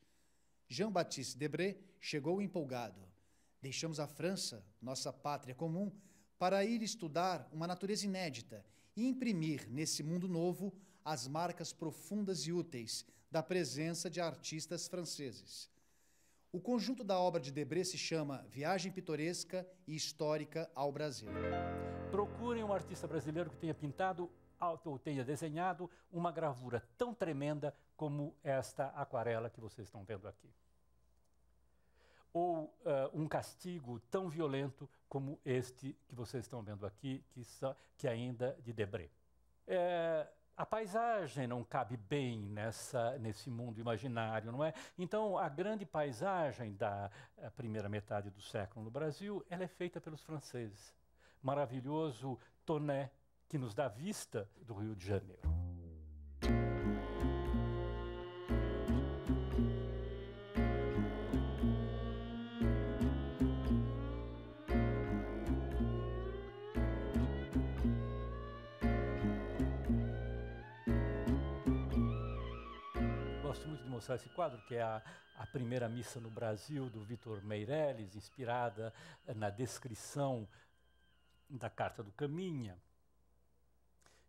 Jean-Baptiste 0.66 1.36
Debré 1.36 1.76
chegou 2.00 2.40
empolgado. 2.40 2.98
Deixamos 3.60 4.00
a 4.00 4.06
França, 4.06 4.64
nossa 4.80 5.12
pátria 5.12 5.54
comum, 5.54 5.92
para 6.38 6.64
ir 6.64 6.80
estudar 6.80 7.46
uma 7.52 7.66
natureza 7.66 8.06
inédita 8.06 8.64
e 8.96 9.06
imprimir 9.06 9.68
nesse 9.68 10.02
mundo 10.02 10.26
novo 10.26 10.72
as 11.04 11.28
marcas 11.28 11.74
profundas 11.74 12.46
e 12.46 12.52
úteis 12.52 13.04
da 13.30 13.42
presença 13.42 14.08
de 14.08 14.22
artistas 14.22 14.88
franceses. 14.88 15.68
O 16.50 16.58
conjunto 16.58 17.04
da 17.04 17.18
obra 17.18 17.42
de 17.42 17.52
Debré 17.52 17.84
se 17.84 17.98
chama 17.98 18.46
Viagem 18.48 18.90
Pitoresca 18.90 19.68
e 19.86 19.94
Histórica 19.94 20.70
ao 20.74 20.90
Brasil. 20.90 21.28
Procurem 22.10 22.64
um 22.64 22.72
artista 22.72 23.06
brasileiro 23.06 23.50
que 23.50 23.58
tenha 23.58 23.74
pintado 23.74 24.30
ou 24.84 24.98
tenha 24.98 25.24
desenhado 25.24 25.90
uma 26.10 26.32
gravura 26.32 26.82
tão 26.96 27.14
tremenda 27.14 27.74
como 27.96 28.34
esta 28.42 28.88
aquarela 28.88 29.50
que 29.50 29.60
vocês 29.60 29.88
estão 29.88 30.04
vendo 30.04 30.26
aqui. 30.28 30.50
Ou 32.32 32.64
uh, 32.64 32.70
um 33.14 33.26
castigo 33.26 33.98
tão 34.10 34.28
violento 34.28 34.88
como 35.08 35.38
este 35.44 35.96
que 36.06 36.14
vocês 36.14 36.44
estão 36.44 36.62
vendo 36.62 36.84
aqui, 36.84 37.24
que, 37.30 37.42
que 37.96 38.06
ainda 38.06 38.56
de 38.62 38.72
Debré. 38.72 39.08
É, 39.66 40.26
a 40.56 40.64
paisagem 40.64 41.46
não 41.46 41.62
cabe 41.62 41.98
bem 41.98 42.38
nessa, 42.38 43.18
nesse 43.18 43.50
mundo 43.50 43.78
imaginário, 43.78 44.50
não 44.50 44.64
é? 44.64 44.72
Então, 44.98 45.36
a 45.36 45.50
grande 45.50 45.84
paisagem 45.84 46.72
da 46.74 47.10
eh, 47.36 47.50
primeira 47.50 47.90
metade 47.90 48.30
do 48.30 48.40
século 48.40 48.82
no 48.82 48.90
Brasil, 48.90 49.44
ela 49.50 49.64
é 49.64 49.68
feita 49.68 50.00
pelos 50.00 50.22
franceses. 50.22 50.94
Maravilhoso 51.42 52.38
Toné, 52.64 53.10
que 53.48 53.58
nos 53.58 53.74
dá 53.74 53.88
vista 53.88 54.48
do 54.66 54.74
Rio 54.74 54.94
de 54.94 55.06
Janeiro. 55.06 55.56
mostrar 74.06 74.16
esse 74.16 74.28
quadro, 74.28 74.60
que 74.68 74.76
é 74.76 74.82
a, 74.82 75.02
a 75.36 75.46
primeira 75.46 75.88
missa 75.88 76.20
no 76.20 76.30
Brasil, 76.30 76.88
do 76.88 77.02
Vitor 77.02 77.42
Meirelles, 77.42 78.14
inspirada 78.14 78.92
na 79.34 79.50
descrição 79.50 80.46
da 81.50 81.68
Carta 81.68 82.04
do 82.04 82.12
Caminha, 82.12 82.78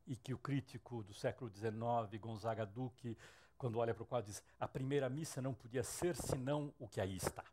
e 0.07 0.15
que 0.15 0.33
o 0.33 0.37
crítico 0.37 1.03
do 1.03 1.13
século 1.13 1.51
XIX, 1.53 2.19
Gonzaga 2.19 2.65
Duque, 2.65 3.17
quando 3.57 3.77
olha 3.77 3.93
para 3.93 4.03
o 4.03 4.05
quadro, 4.05 4.31
diz: 4.31 4.41
a 4.59 4.67
primeira 4.67 5.09
missa 5.09 5.41
não 5.41 5.53
podia 5.53 5.83
ser 5.83 6.15
senão 6.15 6.73
o 6.79 6.87
que 6.87 7.01
aí 7.01 7.17
está. 7.17 7.43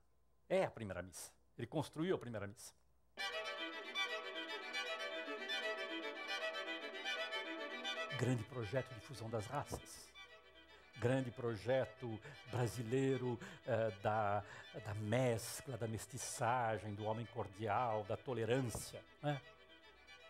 É 0.49 0.65
a 0.65 0.71
primeira 0.71 1.03
missa. 1.03 1.33
Ele 1.59 1.67
construiu 1.67 2.15
a 2.15 2.19
primeira 2.19 2.47
missa. 2.47 2.73
Grande 8.19 8.45
projeto 8.45 8.95
de 8.95 9.01
fusão 9.01 9.29
das 9.29 9.47
raças 9.47 10.05
grande 10.97 11.31
projeto 11.31 12.19
brasileiro 12.51 13.39
eh, 13.67 13.93
da, 14.03 14.43
da 14.87 14.95
mescla, 14.95 15.77
da 15.77 15.87
mestiçagem, 15.87 16.95
do 16.95 17.05
homem 17.05 17.27
cordial, 17.27 18.05
da 18.09 18.17
tolerância. 18.17 19.03
Né? 19.23 19.41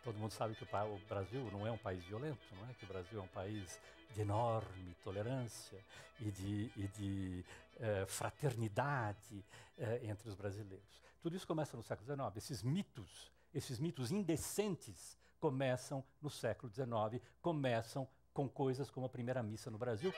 Todo 0.05 0.19
mundo 0.19 0.33
sabe 0.33 0.55
que 0.55 0.63
o, 0.63 1.09
Brasil 1.09 1.49
não 1.51 1.67
é 1.67 1.71
um 1.71 1.79
país 1.79 2.05
violento, 2.05 2.39
não 2.55 2.69
é? 2.69 2.75
que 2.75 2.85
o 2.85 2.89
Brasil 2.89 3.19
é 3.19 3.23
um 3.23 3.29
país 3.29 3.81
de 4.15 4.21
enorme 4.21 4.95
tolerância 5.03 5.79
e 6.21 6.31
de, 6.31 6.71
e 6.77 6.89
de 6.89 7.45
eh, 7.81 8.05
fraternidade 8.07 9.43
eh, 9.79 10.01
entre 10.05 10.29
os 10.29 10.35
brasileiros. 10.35 11.03
Tudo 11.23 11.35
isso 11.35 11.47
começa 11.47 11.75
no 11.75 11.83
século 11.83 12.07
XIX. 12.07 12.37
Esses 12.37 12.63
mitos, 12.63 13.33
esses 13.55 13.79
mitos 13.79 14.13
indecentes 14.13 15.17
começam 15.41 16.05
no 16.21 16.29
século 16.29 16.71
XIX, 16.71 17.25
começam 17.41 18.07
com 18.35 18.47
coisas 18.47 18.91
como 18.91 19.07
a 19.07 19.09
primeira 19.09 19.43
missa 19.43 19.71
no 19.71 19.79
Brasil. 19.79 20.13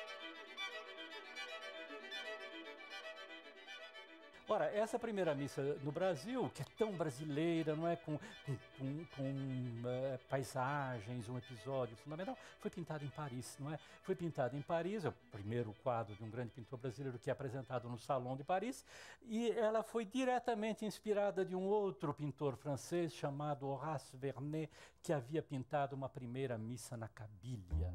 Ora, 4.48 4.66
essa 4.66 4.96
primeira 4.96 5.34
missa 5.34 5.60
no 5.82 5.90
Brasil, 5.90 6.48
que 6.54 6.62
é 6.62 6.64
tão 6.78 6.92
brasileira, 6.92 7.74
não 7.74 7.88
é? 7.88 7.96
Com, 7.96 8.16
com, 8.16 8.56
com, 8.78 9.04
com 9.16 9.22
uh, 9.22 10.18
paisagens, 10.28 11.28
um 11.28 11.36
episódio 11.36 11.96
fundamental, 11.96 12.38
foi 12.60 12.70
pintada 12.70 13.04
em 13.04 13.08
Paris, 13.08 13.56
não 13.58 13.72
é? 13.72 13.78
Foi 14.04 14.14
pintada 14.14 14.56
em 14.56 14.62
Paris, 14.62 15.04
é 15.04 15.08
o 15.08 15.14
primeiro 15.32 15.74
quadro 15.82 16.14
de 16.14 16.22
um 16.22 16.30
grande 16.30 16.52
pintor 16.52 16.78
brasileiro 16.78 17.18
que 17.18 17.28
é 17.28 17.32
apresentado 17.32 17.88
no 17.88 17.98
Salão 17.98 18.36
de 18.36 18.44
Paris, 18.44 18.84
e 19.24 19.50
ela 19.50 19.82
foi 19.82 20.04
diretamente 20.04 20.84
inspirada 20.84 21.44
de 21.44 21.56
um 21.56 21.64
outro 21.64 22.14
pintor 22.14 22.56
francês 22.56 23.12
chamado 23.12 23.66
Horace 23.66 24.16
Vernet, 24.16 24.70
que 25.02 25.12
havia 25.12 25.42
pintado 25.42 25.96
uma 25.96 26.08
primeira 26.08 26.56
missa 26.56 26.96
na 26.96 27.08
Cabilha. 27.08 27.92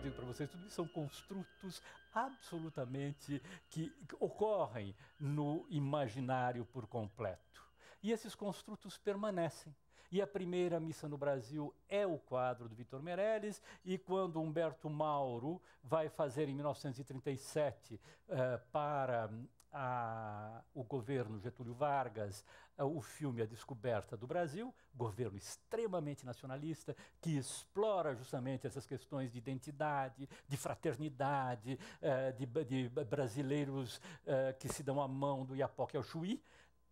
Eu 0.00 0.04
digo 0.04 0.16
para 0.16 0.24
vocês, 0.24 0.48
tudo 0.48 0.66
isso 0.66 0.76
são 0.76 0.88
construtos 0.88 1.82
absolutamente 2.14 3.42
que 3.68 3.92
ocorrem 4.18 4.96
no 5.18 5.66
imaginário 5.68 6.64
por 6.64 6.86
completo. 6.86 7.62
E 8.02 8.10
esses 8.10 8.34
construtos 8.34 8.96
permanecem. 8.96 9.76
E 10.10 10.22
a 10.22 10.26
primeira 10.26 10.80
missa 10.80 11.06
no 11.06 11.18
Brasil 11.18 11.74
é 11.86 12.06
o 12.06 12.18
quadro 12.18 12.66
do 12.66 12.74
Vitor 12.74 13.02
Meirelles, 13.02 13.62
e 13.84 13.98
quando 13.98 14.40
Humberto 14.40 14.88
Mauro 14.88 15.60
vai 15.84 16.08
fazer 16.08 16.48
em 16.48 16.54
1937 16.54 18.00
eh, 18.28 18.60
para 18.72 19.30
a, 19.72 20.62
o 20.74 20.82
governo 20.82 21.38
Getúlio 21.38 21.74
Vargas 21.74 22.44
a, 22.76 22.84
o 22.84 23.00
filme 23.00 23.42
A 23.42 23.46
Descoberta 23.46 24.16
do 24.16 24.26
Brasil, 24.26 24.74
governo 24.94 25.36
extremamente 25.36 26.24
nacionalista, 26.24 26.96
que 27.20 27.36
explora 27.36 28.14
justamente 28.14 28.66
essas 28.66 28.86
questões 28.86 29.30
de 29.30 29.38
identidade, 29.38 30.28
de 30.48 30.56
fraternidade, 30.56 31.78
eh, 32.00 32.32
de, 32.32 32.46
de, 32.64 32.88
brasileiros 33.04 34.00
eh, 34.26 34.54
que 34.58 34.68
se 34.68 34.82
dão 34.82 35.00
a 35.00 35.06
mão 35.06 35.44
do 35.44 35.54
Iapoque 35.54 35.96
ao 35.96 36.02
Chuí, 36.02 36.42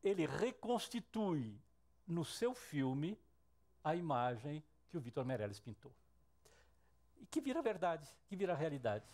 ele 0.03 0.27
reconstitui 0.27 1.59
no 2.07 2.25
seu 2.25 2.55
filme 2.55 3.19
a 3.83 3.95
imagem 3.95 4.63
que 4.89 4.97
o 4.97 5.01
Vitor 5.01 5.25
Meirelles 5.25 5.61
pintou. 5.61 5.93
E 7.21 7.27
que 7.27 7.41
vira 7.41 7.61
verdade, 7.61 8.09
que 8.27 8.37
vira 8.37 8.55
realidade. 8.55 9.05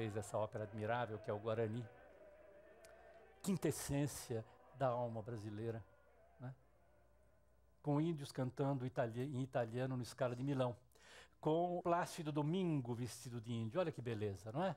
Fez 0.00 0.16
essa 0.16 0.38
ópera 0.38 0.64
admirável 0.64 1.18
que 1.18 1.30
é 1.30 1.34
o 1.34 1.38
Guarani, 1.38 1.86
quintessência 3.42 4.42
da 4.76 4.86
alma 4.86 5.20
brasileira, 5.20 5.84
né? 6.40 6.54
com 7.82 8.00
índios 8.00 8.32
cantando 8.32 8.86
itali 8.86 9.20
em 9.20 9.42
italiano 9.42 9.98
no 9.98 10.02
Scala 10.02 10.34
de 10.34 10.42
Milão, 10.42 10.74
com 11.38 11.82
Plácido 11.82 12.32
Domingo 12.32 12.94
vestido 12.94 13.42
de 13.42 13.52
índio, 13.52 13.78
olha 13.78 13.92
que 13.92 14.00
beleza, 14.00 14.50
não 14.50 14.64
é? 14.64 14.74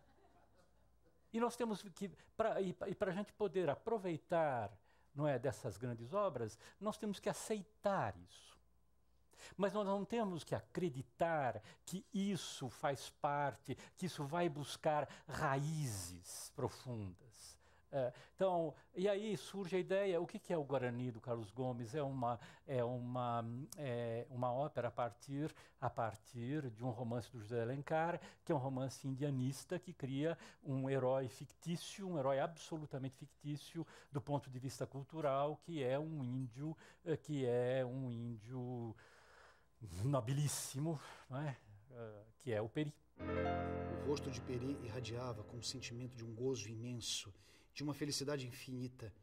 E 1.31 1.39
nós 1.39 1.55
temos 1.55 1.81
que, 1.81 2.12
pra, 2.36 2.59
e 2.59 2.73
para 2.73 3.09
a 3.09 3.13
gente 3.13 3.31
poder 3.31 3.69
aproveitar 3.69 4.69
não 5.15 5.25
é, 5.25 5.39
dessas 5.39 5.77
grandes 5.77 6.13
obras, 6.13 6.59
nós 6.81 6.97
temos 6.97 7.17
que 7.17 7.29
aceitar 7.29 8.13
isso. 8.17 8.53
Mas 9.58 9.73
nós 9.73 9.86
não 9.86 10.06
temos 10.06 10.43
que 10.43 10.56
acreditar 10.56 11.62
que 11.86 12.06
isso 12.13 12.69
faz 12.69 13.10
parte, 13.21 13.77
que 13.97 14.06
isso 14.06 14.23
vai 14.23 14.49
buscar 14.49 15.08
raízes 15.27 16.51
profundas. 16.56 17.23
É, 17.95 18.12
então, 18.36 18.73
e 18.95 19.08
aí 19.08 19.38
surge 19.38 19.75
a 19.75 19.79
ideia, 19.79 20.19
o 20.19 20.25
que, 20.25 20.51
é 20.51 20.58
o 20.58 20.63
Guarani 20.63 21.12
do 21.12 21.21
Carlos 21.21 21.51
Gomes? 21.51 21.93
É 21.93 22.01
uma, 22.01 22.39
é 22.65 22.84
uma, 22.84 23.45
é 23.77 24.25
uma 24.32 24.51
ópera 24.51 24.88
a 24.88 24.91
partir, 24.91 25.53
a 25.79 25.91
partir 25.91 26.71
de 26.71 26.84
um 26.84 26.89
romance 26.89 27.32
do 27.32 27.39
José 27.39 27.62
Alencar, 27.62 28.19
que 28.43 28.51
é 28.51 28.56
um 28.56 28.58
romance 28.58 29.08
indianista 29.08 29.77
que 29.77 29.93
cria 29.93 30.36
um 30.63 30.89
herói 30.89 31.27
fictício, 31.27 32.10
um 32.10 32.17
herói 32.17 32.39
absolutamente 32.39 33.15
fictício 33.15 33.86
do 34.12 34.19
ponto 34.19 34.49
de 34.49 34.58
vista 34.58 34.88
cultural, 34.88 35.60
que 35.63 35.84
é 35.84 35.99
um 35.99 36.23
índio, 36.23 36.75
é, 37.06 37.15
que 37.15 37.45
é 37.45 37.86
um 37.86 38.10
índio 38.10 38.95
nobilíssimo, 40.04 41.00
é? 41.32 41.56
uh, 41.91 42.26
que 42.39 42.52
é 42.52 42.62
o 42.62 42.69
Peri. 42.69 42.93
O 44.04 44.08
rosto 44.08 44.30
de 44.30 44.41
Peri 44.41 44.78
irradiava 44.84 45.43
com 45.43 45.58
o 45.58 45.63
sentimento 45.63 46.15
de 46.15 46.24
um 46.24 46.34
gozo 46.34 46.69
imenso, 46.69 47.34
de 47.74 47.84
uma 47.84 47.93
felicidade 47.93 48.48
infinita. 48.48 49.13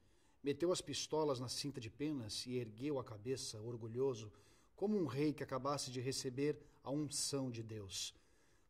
Meteu 0.42 0.72
as 0.72 0.80
pistolas 0.80 1.38
na 1.38 1.48
cinta 1.48 1.80
de 1.80 1.90
penas 1.90 2.46
e 2.46 2.56
ergueu 2.56 2.98
a 2.98 3.04
cabeça, 3.04 3.60
orgulhoso, 3.60 4.32
como 4.74 4.96
um 4.96 5.06
rei 5.06 5.32
que 5.32 5.42
acabasse 5.42 5.90
de 5.90 6.00
receber 6.00 6.58
a 6.82 6.90
unção 6.90 7.50
de 7.50 7.62
Deus. 7.62 8.14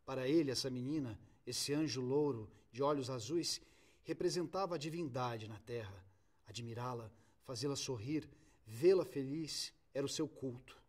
Para 0.04 0.26
ele, 0.26 0.50
essa 0.50 0.68
menina, 0.68 1.18
esse 1.46 1.72
anjo 1.72 2.00
louro 2.00 2.50
de 2.72 2.82
olhos 2.82 3.08
azuis, 3.08 3.60
representava 4.02 4.74
a 4.74 4.78
divindade 4.78 5.46
na 5.46 5.58
terra. 5.60 6.04
Admirá-la, 6.46 7.12
fazê-la 7.44 7.76
sorrir, 7.76 8.28
vê-la 8.66 9.04
feliz, 9.04 9.72
era 9.94 10.04
o 10.04 10.08
seu 10.08 10.28
culto 10.28 10.79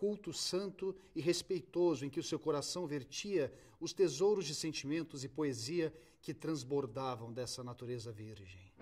culto 0.00 0.32
santo 0.32 0.96
e 1.14 1.20
respeitoso 1.20 2.06
em 2.06 2.08
que 2.08 2.18
o 2.18 2.22
seu 2.22 2.38
coração 2.38 2.86
vertia 2.86 3.52
os 3.78 3.92
tesouros 3.92 4.46
de 4.46 4.54
sentimentos 4.54 5.24
e 5.24 5.28
poesia 5.28 5.94
que 6.22 6.32
transbordavam 6.32 7.30
dessa 7.30 7.62
natureza 7.62 8.10
virgem. 8.10 8.72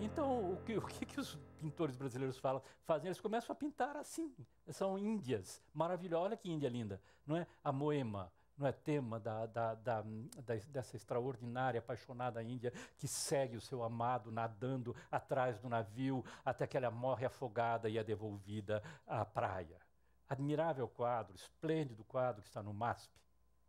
Então, 0.00 0.50
o 0.52 0.56
que, 0.64 0.78
o 0.78 0.82
que, 0.82 1.20
os 1.20 1.38
pintores 1.58 1.94
brasileiros 1.94 2.38
falam, 2.38 2.62
fazem? 2.84 3.08
Eles 3.08 3.20
começam 3.20 3.52
a 3.52 3.54
pintar 3.54 3.96
assim. 3.96 4.34
São 4.70 4.98
índias 4.98 5.62
maravilhosas. 5.74 6.24
Olha 6.24 6.36
que 6.38 6.50
índia 6.50 6.70
linda, 6.70 7.02
não 7.26 7.36
é? 7.36 7.46
A 7.62 7.70
Moema, 7.70 8.32
não 8.56 8.66
é 8.66 8.72
tema 8.72 9.20
da, 9.20 9.44
da, 9.44 9.74
da, 9.74 10.04
dessa 10.70 10.96
extraordinária, 10.96 11.80
apaixonada 11.80 12.42
Índia 12.42 12.72
que 12.96 13.06
segue 13.06 13.58
o 13.58 13.60
seu 13.60 13.82
amado 13.82 14.32
nadando 14.32 14.96
atrás 15.10 15.58
do 15.58 15.68
navio 15.68 16.24
até 16.42 16.66
que 16.66 16.78
ela 16.78 16.90
morre 16.90 17.26
afogada 17.26 17.90
e 17.90 17.98
é 17.98 18.04
devolvida 18.04 18.82
à 19.06 19.22
praia 19.22 19.83
admirável 20.28 20.88
quadro, 20.88 21.34
esplêndido 21.36 22.04
quadro 22.04 22.42
que 22.42 22.48
está 22.48 22.62
no 22.62 22.72
MASP. 22.72 23.12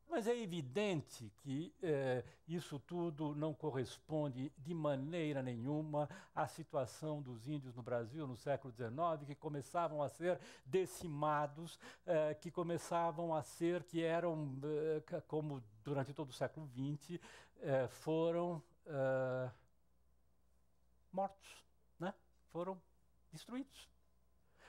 Mas 0.08 0.28
é 0.28 0.38
evidente 0.40 1.32
que 1.38 1.74
eh, 1.82 2.24
isso 2.48 2.80
tudo 2.80 3.36
não 3.36 3.54
corresponde 3.54 4.52
de 4.58 4.74
maneira 4.74 5.42
nenhuma 5.42 6.08
à 6.34 6.48
situação 6.48 7.22
dos 7.22 7.48
índios 7.48 7.76
no 7.76 7.82
Brasil 7.82 8.28
no 8.28 8.38
século 8.38 8.74
XIX, 8.74 9.26
que 9.26 9.36
começavam 9.36 10.02
a 10.02 10.08
ser 10.08 10.40
decimados, 10.66 11.80
eh, 12.06 12.36
que 12.36 12.52
começavam 12.52 13.34
a 13.34 13.42
ser, 13.42 13.84
que 13.84 14.04
eram, 14.04 14.58
eh, 14.64 15.22
como 15.28 15.62
durante 15.84 16.14
todo 16.14 16.30
o 16.30 16.34
século 16.34 16.70
XX, 16.70 17.20
foram 17.90 18.62
mortos, 21.12 21.66
né? 22.00 22.14
foram 22.52 22.80
destruídos. 23.32 23.95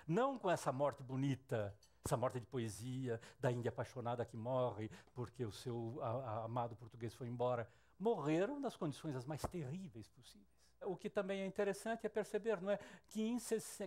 Não 0.07 0.38
com 0.38 0.49
essa 0.49 0.71
morte 0.73 1.03
bonita, 1.03 1.75
essa 2.05 2.16
morte 2.16 2.38
de 2.38 2.47
poesia, 2.47 3.21
da 3.40 3.51
Índia 3.51 3.71
apaixonada 3.71 4.25
que 4.25 4.37
morre 4.37 4.88
porque 5.12 5.45
o 5.45 5.51
seu 5.51 5.99
a, 6.01 6.09
a 6.09 6.45
amado 6.45 6.77
português 6.77 7.12
foi 7.14 7.29
embora. 7.29 7.69
Morreram 7.99 8.61
nas 8.61 8.77
condições 8.77 9.16
as 9.16 9.25
mais 9.25 9.42
terríveis 9.42 10.09
possíveis. 10.09 10.47
O 10.83 10.97
que 10.97 11.11
também 11.11 11.40
é 11.40 11.47
interessante 11.47 12.07
é 12.07 12.09
perceber 12.09 12.61
não 12.61 12.71
é, 12.71 12.79
que, 13.09 13.37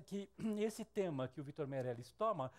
que 0.06 0.30
esse 0.60 0.84
tema 0.84 1.28
que 1.30 1.40
o 1.40 1.44
Vitor 1.44 1.66
Meirelles 1.68 2.12
toma, 2.12 2.52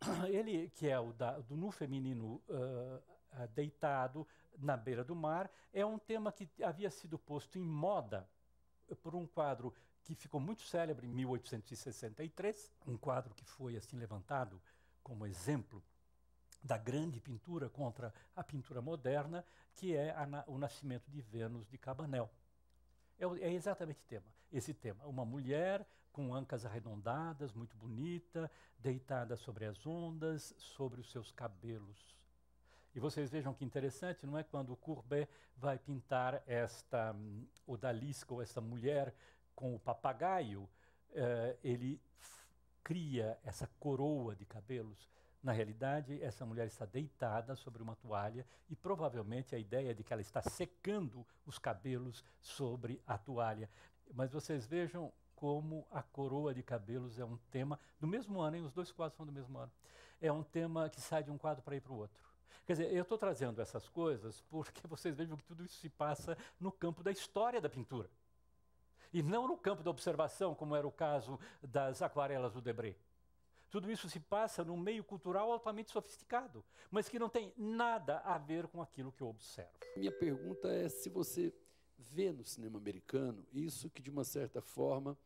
ele 0.28 0.68
que 0.70 0.86
é 0.86 0.98
o 1.00 1.12
da, 1.14 1.38
do 1.38 1.56
nu 1.56 1.70
feminino 1.70 2.42
uh, 2.48 3.48
deitado 3.54 4.26
na 4.58 4.76
beira 4.76 5.02
do 5.02 5.14
mar, 5.14 5.50
é 5.72 5.86
um 5.86 5.98
tema 5.98 6.30
que 6.32 6.48
havia 6.62 6.90
sido 6.90 7.18
posto 7.18 7.58
em 7.58 7.62
moda 7.62 8.28
por 9.02 9.14
um 9.14 9.26
quadro 9.26 9.72
que 10.14 10.22
ficou 10.22 10.40
muito 10.40 10.62
célebre 10.62 11.06
em 11.06 11.10
1863, 11.10 12.72
um 12.86 12.96
quadro 12.96 13.34
que 13.34 13.44
foi 13.44 13.76
assim 13.76 13.96
levantado 13.96 14.60
como 15.02 15.26
exemplo 15.26 15.82
da 16.62 16.76
grande 16.76 17.20
pintura 17.20 17.68
contra 17.68 18.12
a 18.34 18.42
pintura 18.42 18.80
moderna, 18.80 19.44
que 19.74 19.94
é 19.94 20.10
a, 20.10 20.44
o 20.46 20.58
nascimento 20.58 21.10
de 21.10 21.20
Vênus 21.20 21.68
de 21.68 21.78
Cabanel. 21.78 22.30
É, 23.18 23.24
é 23.24 23.52
exatamente 23.52 24.02
tema, 24.04 24.26
esse 24.52 24.74
tema. 24.74 25.04
Uma 25.06 25.24
mulher 25.24 25.86
com 26.12 26.34
ancas 26.34 26.64
arredondadas, 26.64 27.52
muito 27.52 27.76
bonita, 27.76 28.50
deitada 28.78 29.36
sobre 29.36 29.66
as 29.66 29.86
ondas, 29.86 30.54
sobre 30.58 31.00
os 31.00 31.10
seus 31.10 31.30
cabelos. 31.30 32.16
E 32.94 32.98
vocês 32.98 33.30
vejam 33.30 33.52
que 33.52 33.62
interessante, 33.62 34.24
não 34.24 34.38
é? 34.38 34.42
Quando 34.42 34.74
Courbet 34.74 35.28
vai 35.54 35.78
pintar 35.78 36.42
esta 36.46 37.12
um, 37.12 37.46
odalisca 37.66 38.32
ou 38.32 38.40
esta 38.40 38.58
mulher 38.58 39.14
com 39.56 39.74
o 39.74 39.80
papagaio, 39.80 40.68
eh, 41.12 41.56
ele 41.64 42.00
cria 42.84 43.36
essa 43.42 43.66
coroa 43.80 44.36
de 44.36 44.44
cabelos. 44.44 45.08
Na 45.42 45.50
realidade, 45.50 46.22
essa 46.22 46.44
mulher 46.44 46.66
está 46.66 46.84
deitada 46.84 47.56
sobre 47.56 47.82
uma 47.82 47.96
toalha 47.96 48.46
e 48.68 48.76
provavelmente 48.76 49.54
a 49.54 49.58
ideia 49.58 49.90
é 49.90 49.94
de 49.94 50.04
que 50.04 50.12
ela 50.12 50.22
está 50.22 50.42
secando 50.42 51.26
os 51.46 51.58
cabelos 51.58 52.22
sobre 52.40 53.00
a 53.06 53.16
toalha. 53.16 53.68
Mas 54.12 54.30
vocês 54.30 54.66
vejam 54.66 55.12
como 55.34 55.86
a 55.90 56.02
coroa 56.02 56.54
de 56.54 56.62
cabelos 56.62 57.18
é 57.18 57.24
um 57.24 57.36
tema 57.50 57.78
do 57.98 58.06
mesmo 58.06 58.40
ano, 58.40 58.56
hein? 58.56 58.64
os 58.64 58.72
dois 58.72 58.92
quadros 58.92 59.16
são 59.16 59.26
do 59.26 59.32
mesmo 59.32 59.58
ano. 59.58 59.72
É 60.20 60.30
um 60.30 60.42
tema 60.42 60.88
que 60.88 61.00
sai 61.00 61.22
de 61.22 61.30
um 61.30 61.38
quadro 61.38 61.62
para 61.62 61.76
ir 61.76 61.80
para 61.80 61.92
o 61.92 61.96
outro. 61.96 62.24
Quer 62.66 62.72
dizer, 62.72 62.92
eu 62.92 63.02
estou 63.02 63.16
trazendo 63.16 63.60
essas 63.60 63.88
coisas 63.88 64.40
porque 64.42 64.80
vocês 64.88 65.14
vejam 65.16 65.36
que 65.36 65.44
tudo 65.44 65.64
isso 65.64 65.76
se 65.76 65.88
passa 65.88 66.36
no 66.58 66.72
campo 66.72 67.02
da 67.02 67.10
história 67.10 67.60
da 67.60 67.68
pintura. 67.68 68.10
E 69.12 69.22
não 69.22 69.48
no 69.48 69.56
campo 69.56 69.82
da 69.82 69.90
observação, 69.90 70.54
como 70.54 70.74
era 70.74 70.86
o 70.86 70.92
caso 70.92 71.38
das 71.62 72.02
aquarelas 72.02 72.52
do 72.52 72.60
Debré. 72.60 72.96
Tudo 73.70 73.90
isso 73.90 74.08
se 74.08 74.20
passa 74.20 74.64
num 74.64 74.76
meio 74.76 75.04
cultural 75.04 75.50
altamente 75.50 75.90
sofisticado, 75.90 76.64
mas 76.90 77.08
que 77.08 77.18
não 77.18 77.28
tem 77.28 77.52
nada 77.56 78.18
a 78.20 78.38
ver 78.38 78.66
com 78.68 78.80
aquilo 78.80 79.12
que 79.12 79.22
eu 79.22 79.28
observo. 79.28 79.70
Minha 79.96 80.12
pergunta 80.12 80.68
é 80.68 80.88
se 80.88 81.08
você 81.08 81.52
vê 81.98 82.32
no 82.32 82.44
cinema 82.44 82.78
americano 82.78 83.44
isso 83.52 83.90
que, 83.90 84.02
de 84.02 84.10
uma 84.10 84.24
certa 84.24 84.60
forma, 84.60 85.18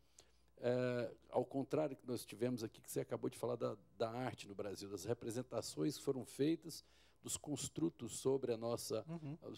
é, 0.58 1.10
ao 1.30 1.44
contrário 1.44 1.96
que 1.96 2.06
nós 2.06 2.24
tivemos 2.24 2.64
aqui, 2.64 2.80
que 2.80 2.90
você 2.90 3.00
acabou 3.00 3.30
de 3.30 3.38
falar 3.38 3.56
da, 3.56 3.76
da 3.96 4.10
arte 4.10 4.48
no 4.48 4.54
Brasil, 4.54 4.90
das 4.90 5.04
representações 5.04 5.96
que 5.96 6.04
foram 6.04 6.24
feitas, 6.24 6.84
dos 7.22 7.36
construtos 7.36 8.18
sobre 8.18 8.52
a 8.52 8.56
nossa, 8.56 9.04
uhum. 9.08 9.36
a, 9.42 9.50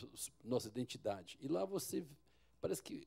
nossa 0.45 0.69
identidade. 0.69 1.39
E 1.41 1.49
lá 1.49 1.65
você 1.65 2.05
parece 2.61 2.83
que 2.83 3.07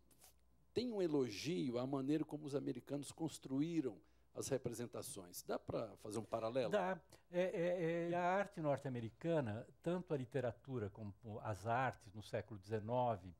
tem 0.75 0.91
um 0.91 1.01
elogio 1.01 1.79
à 1.79 1.87
maneira 1.87 2.25
como 2.25 2.45
os 2.45 2.53
americanos 2.53 3.09
construíram 3.09 3.97
as 4.35 4.49
representações. 4.49 5.41
Dá 5.41 5.57
para 5.57 5.95
fazer 6.03 6.19
um 6.19 6.23
paralelo? 6.23 6.69
Dá. 6.69 6.99
É, 7.31 7.41
é, 7.41 8.09
é, 8.11 8.15
a 8.15 8.21
arte 8.21 8.59
norte-americana, 8.59 9.65
tanto 9.81 10.13
a 10.13 10.17
literatura 10.17 10.89
como 10.89 11.13
as 11.41 11.65
artes 11.65 12.13
no 12.13 12.21
século 12.21 12.59
XIX 12.59 13.33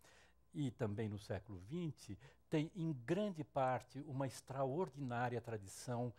e 0.53 0.71
também 0.71 1.09
no 1.09 1.19
século 1.19 1.61
XX, 1.65 2.17
tem 2.49 2.71
em 2.73 2.93
grande 2.93 3.43
parte 3.43 3.99
uma 4.07 4.25
extraordinária 4.25 5.41
tradição 5.41 6.13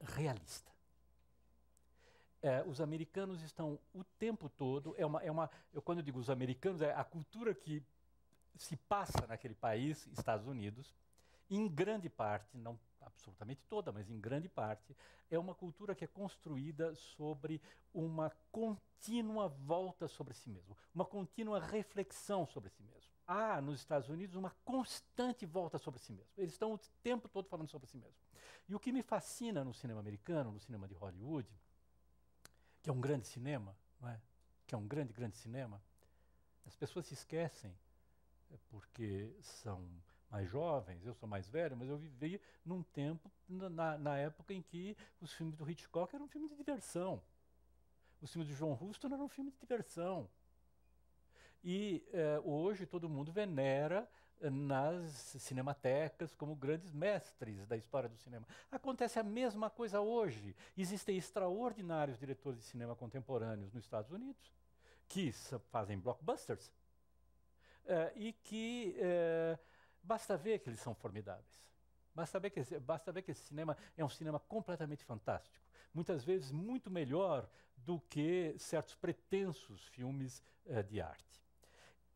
realista. 0.00 0.72
É, 2.42 2.64
os 2.66 2.80
americanos 2.80 3.42
estão 3.42 3.78
o 3.94 4.02
tempo 4.02 4.48
todo, 4.48 4.94
é 4.98 5.06
uma, 5.06 5.22
é 5.22 5.30
uma, 5.30 5.48
eu, 5.72 5.80
quando 5.80 5.98
eu 5.98 6.04
digo 6.04 6.18
os 6.18 6.30
americanos, 6.30 6.80
é 6.80 6.92
a 6.92 7.04
cultura 7.04 7.54
que 7.54 7.82
se 8.56 8.76
passa 8.76 9.26
naquele 9.26 9.54
país, 9.54 10.06
Estados 10.08 10.46
Unidos, 10.46 10.94
em 11.50 11.66
grande 11.68 12.08
parte, 12.08 12.56
não 12.56 12.78
absolutamente 13.00 13.62
toda, 13.68 13.90
mas 13.90 14.10
em 14.10 14.20
grande 14.20 14.48
parte, 14.48 14.96
é 15.30 15.38
uma 15.38 15.54
cultura 15.54 15.94
que 15.94 16.04
é 16.04 16.08
construída 16.08 16.94
sobre 16.94 17.60
uma 17.92 18.30
contínua 18.52 19.48
volta 19.48 20.06
sobre 20.06 20.34
si 20.34 20.50
mesmo, 20.50 20.76
uma 20.94 21.04
contínua 21.04 21.60
reflexão 21.60 22.46
sobre 22.46 22.70
si 22.70 22.82
mesmo. 22.82 23.10
Há 23.26 23.60
nos 23.60 23.80
Estados 23.80 24.08
Unidos 24.08 24.36
uma 24.36 24.50
constante 24.64 25.44
volta 25.44 25.78
sobre 25.78 26.00
si 26.00 26.12
mesmo. 26.12 26.30
Eles 26.36 26.52
estão 26.52 26.72
o 26.72 26.78
tempo 27.02 27.28
todo 27.28 27.48
falando 27.48 27.68
sobre 27.68 27.86
si 27.86 27.98
mesmo. 27.98 28.16
E 28.68 28.74
o 28.74 28.80
que 28.80 28.92
me 28.92 29.02
fascina 29.02 29.64
no 29.64 29.74
cinema 29.74 30.00
americano, 30.00 30.52
no 30.52 30.60
cinema 30.60 30.88
de 30.88 30.94
Hollywood, 30.94 31.48
que 32.82 32.88
é 32.88 32.92
um 32.92 33.00
grande 33.00 33.26
cinema, 33.26 33.76
não 34.00 34.08
é? 34.08 34.20
que 34.66 34.74
é 34.74 34.78
um 34.78 34.86
grande, 34.86 35.12
grande 35.12 35.36
cinema, 35.36 35.82
as 36.66 36.76
pessoas 36.76 37.06
se 37.06 37.14
esquecem 37.14 37.74
porque 38.70 39.34
são 39.40 39.88
mais 40.30 40.48
jovens, 40.48 41.04
eu 41.06 41.14
sou 41.14 41.28
mais 41.28 41.48
velho, 41.48 41.76
mas 41.76 41.88
eu 41.88 41.96
vivi 41.96 42.40
num 42.64 42.82
tempo, 42.82 43.30
na, 43.48 43.96
na 43.96 44.18
época 44.18 44.52
em 44.52 44.62
que 44.62 44.96
os 45.20 45.32
filmes 45.32 45.56
do 45.56 45.68
Hitchcock 45.68 46.14
eram 46.14 46.28
filmes 46.28 46.50
de 46.50 46.56
diversão. 46.56 47.22
Os 48.20 48.32
filmes 48.32 48.48
de 48.48 48.56
John 48.56 48.76
Huston 48.80 49.08
eram 49.08 49.28
filmes 49.28 49.54
de 49.54 49.60
diversão. 49.60 50.28
E 51.64 52.06
eh, 52.12 52.40
hoje 52.44 52.86
todo 52.86 53.08
mundo 53.08 53.32
venera 53.32 54.08
eh, 54.40 54.50
nas 54.50 55.10
cinematecas 55.38 56.34
como 56.34 56.54
grandes 56.54 56.92
mestres 56.92 57.66
da 57.66 57.76
história 57.76 58.08
do 58.08 58.16
cinema. 58.16 58.46
Acontece 58.70 59.18
a 59.18 59.22
mesma 59.22 59.70
coisa 59.70 60.00
hoje. 60.00 60.54
Existem 60.76 61.16
extraordinários 61.16 62.18
diretores 62.18 62.60
de 62.60 62.66
cinema 62.66 62.94
contemporâneos 62.94 63.72
nos 63.72 63.84
Estados 63.84 64.10
Unidos 64.10 64.52
que 65.08 65.32
fazem 65.70 65.98
blockbusters 65.98 66.70
uh, 67.88 68.12
e 68.14 68.32
que 68.32 68.96
uh, 68.98 69.58
basta 70.02 70.36
ver 70.36 70.58
que 70.60 70.68
eles 70.68 70.80
são 70.80 70.94
formidáveis. 70.94 71.66
Basta 72.14 72.38
ver, 72.38 72.50
que, 72.50 72.78
basta 72.80 73.12
ver 73.12 73.22
que 73.22 73.30
esse 73.30 73.42
cinema 73.42 73.76
é 73.96 74.04
um 74.04 74.08
cinema 74.08 74.38
completamente 74.38 75.04
fantástico. 75.04 75.66
Muitas 75.94 76.24
vezes 76.24 76.50
muito 76.50 76.90
melhor 76.90 77.48
do 77.76 78.00
que 78.00 78.54
certos 78.58 78.94
pretensos 78.94 79.84
filmes 79.86 80.42
uh, 80.66 80.82
de 80.82 81.00
arte. 81.00 81.42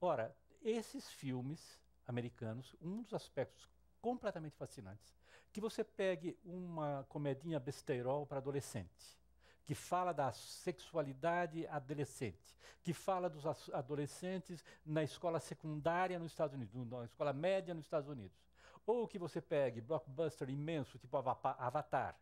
Ora, 0.00 0.36
esses 0.62 1.08
filmes 1.10 1.80
americanos, 2.06 2.74
um 2.80 3.02
dos 3.02 3.14
aspectos 3.14 3.68
completamente 4.00 4.56
fascinantes, 4.56 5.14
que 5.52 5.60
você 5.60 5.84
pegue 5.84 6.36
uma 6.44 7.06
comedinha 7.08 7.60
besteirol 7.60 8.26
para 8.26 8.38
adolescente, 8.38 9.21
que 9.64 9.74
fala 9.74 10.12
da 10.12 10.32
sexualidade 10.32 11.66
adolescente, 11.68 12.56
que 12.82 12.92
fala 12.92 13.30
dos 13.30 13.44
adolescentes 13.72 14.64
na 14.84 15.02
escola 15.02 15.38
secundária 15.38 16.18
nos 16.18 16.32
Estados 16.32 16.54
Unidos, 16.54 16.74
na 16.74 17.04
escola 17.04 17.32
média 17.32 17.74
nos 17.74 17.84
Estados 17.84 18.08
Unidos. 18.08 18.36
Ou 18.84 19.06
que 19.06 19.18
você 19.18 19.40
pegue 19.40 19.80
blockbuster 19.80 20.50
imenso, 20.50 20.98
tipo 20.98 21.16
Avatar, 21.16 22.18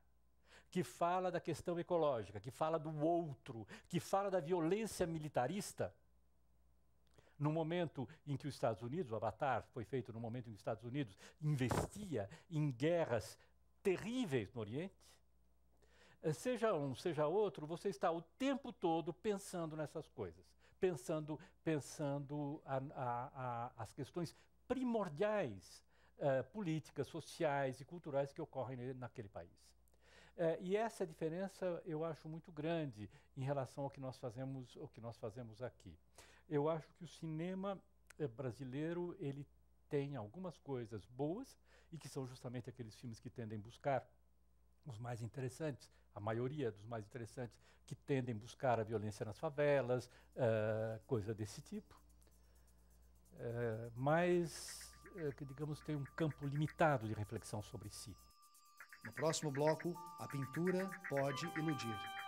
que 0.71 0.85
fala 0.85 1.31
da 1.31 1.41
questão 1.41 1.79
ecológica, 1.81 2.39
que 2.39 2.51
fala 2.51 2.79
do 2.79 2.95
outro, 3.01 3.67
que 3.89 3.99
fala 3.99 4.31
da 4.31 4.41
violência 4.41 5.07
militarista. 5.07 5.93
No 7.39 7.51
momento 7.51 8.07
em 8.27 8.37
que 8.37 8.47
os 8.47 8.55
Estados 8.55 8.83
Unidos, 8.83 9.11
o 9.11 9.17
Avatar 9.17 9.63
foi 9.73 9.83
feito 9.83 10.13
no 10.13 10.21
momento 10.21 10.47
em 10.47 10.51
que 10.51 10.57
os 10.57 10.61
Estados 10.61 10.85
Unidos 10.85 11.19
investia 11.41 12.29
em 12.51 12.71
guerras 12.71 13.39
terríveis 13.83 14.53
no 14.53 14.61
Oriente, 14.61 14.95
seja 16.35 16.75
um, 16.75 16.95
seja 16.95 17.27
outro, 17.27 17.67
você 17.67 17.89
está 17.89 18.11
o 18.11 18.23
tempo 18.39 18.73
todo 18.73 19.13
pensando 19.13 19.77
nessas 19.77 20.09
coisas, 20.09 20.45
pensando, 20.79 21.39
pensando 21.65 22.63
a, 22.65 22.77
a, 22.77 23.31
a, 23.35 23.73
as 23.83 23.93
questões 23.93 24.37
primordiais 24.69 25.83
uh, 26.19 26.45
políticas, 26.53 27.07
sociais 27.07 27.81
e 27.81 27.85
culturais 27.85 28.33
que 28.33 28.41
ocorrem 28.41 28.95
naquele 28.95 29.29
país. 29.29 29.51
Uh, 30.37 30.57
e 30.61 30.77
essa 30.77 31.07
diferença 31.07 31.83
eu 31.85 32.05
acho 32.05 32.29
muito 32.29 32.53
grande 32.53 33.11
em 33.37 33.43
relação 33.43 33.85
ao 33.85 33.91
que 33.91 34.01
nós 34.01 34.19
fazemos, 34.19 34.77
ao 34.77 34.89
que 34.89 35.01
nós 35.01 35.17
fazemos 35.17 35.63
aqui. 35.63 35.97
Eu 36.49 36.69
acho 36.69 36.93
que 36.95 37.05
o 37.05 37.09
cinema 37.09 37.81
brasileiro 38.37 39.17
ele 39.19 39.47
tem 39.89 40.17
algumas 40.17 40.59
coisas 40.59 41.05
boas 41.07 41.59
e 41.93 41.99
que 41.99 42.09
são 42.09 42.27
justamente 42.27 42.69
aqueles 42.69 42.95
filmes 42.97 43.21
que 43.21 43.31
tendem 43.31 43.59
a 43.59 43.63
buscar 43.63 44.07
os 44.87 44.99
mais 44.99 45.23
interessantes, 45.23 45.91
a 46.15 46.21
maioria 46.21 46.71
dos 46.71 46.85
mais 46.87 47.05
interessantes, 47.05 47.57
que 47.87 47.95
tendem 47.95 48.35
a 48.35 48.39
buscar 48.39 48.79
a 48.79 48.85
violência 48.85 49.25
nas 49.25 49.39
favelas, 49.39 50.07
uh, 50.37 51.01
coisa 51.07 51.35
desse 51.35 51.61
tipo. 51.61 52.01
Uh, 53.35 53.91
mas, 53.97 54.95
uh, 55.17 55.33
que 55.35 55.45
digamos, 55.45 55.81
tem 55.81 55.97
um 55.97 56.05
campo 56.17 56.47
limitado 56.47 57.09
de 57.09 57.15
reflexão 57.15 57.63
sobre 57.63 57.91
si. 57.91 58.15
No 59.05 59.13
próximo 59.13 59.51
bloco, 59.51 59.95
a 60.19 60.29
pintura 60.29 60.89
pode 61.09 61.47
iludir. 61.59 62.20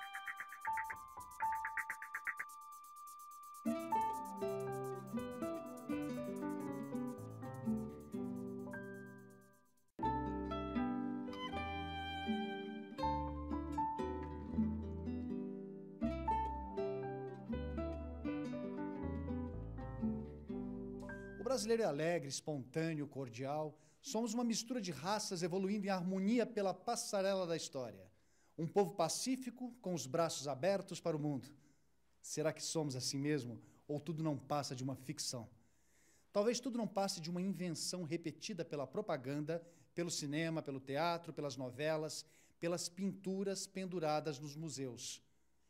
Alegre, 21.92 22.28
espontâneo, 22.28 23.06
cordial. 23.06 23.78
Somos 24.00 24.34
uma 24.34 24.42
mistura 24.42 24.80
de 24.80 24.90
raças 24.90 25.42
evoluindo 25.42 25.86
em 25.86 25.90
harmonia 25.90 26.44
pela 26.44 26.74
passarela 26.74 27.46
da 27.46 27.56
história. 27.56 28.10
Um 28.58 28.66
povo 28.66 28.92
pacífico 28.92 29.72
com 29.80 29.94
os 29.94 30.06
braços 30.06 30.48
abertos 30.48 31.00
para 31.00 31.16
o 31.16 31.20
mundo. 31.20 31.48
Será 32.20 32.52
que 32.52 32.62
somos 32.62 32.96
assim 32.96 33.18
mesmo 33.18 33.60
ou 33.86 34.00
tudo 34.00 34.22
não 34.22 34.36
passa 34.36 34.74
de 34.74 34.82
uma 34.82 34.96
ficção? 34.96 35.48
Talvez 36.32 36.58
tudo 36.60 36.78
não 36.78 36.86
passe 36.86 37.20
de 37.20 37.30
uma 37.30 37.42
invenção 37.42 38.04
repetida 38.04 38.64
pela 38.64 38.86
propaganda, 38.86 39.62
pelo 39.94 40.10
cinema, 40.10 40.62
pelo 40.62 40.80
teatro, 40.80 41.32
pelas 41.32 41.56
novelas, 41.56 42.24
pelas 42.58 42.88
pinturas 42.88 43.66
penduradas 43.66 44.38
nos 44.38 44.56
museus. 44.56 45.22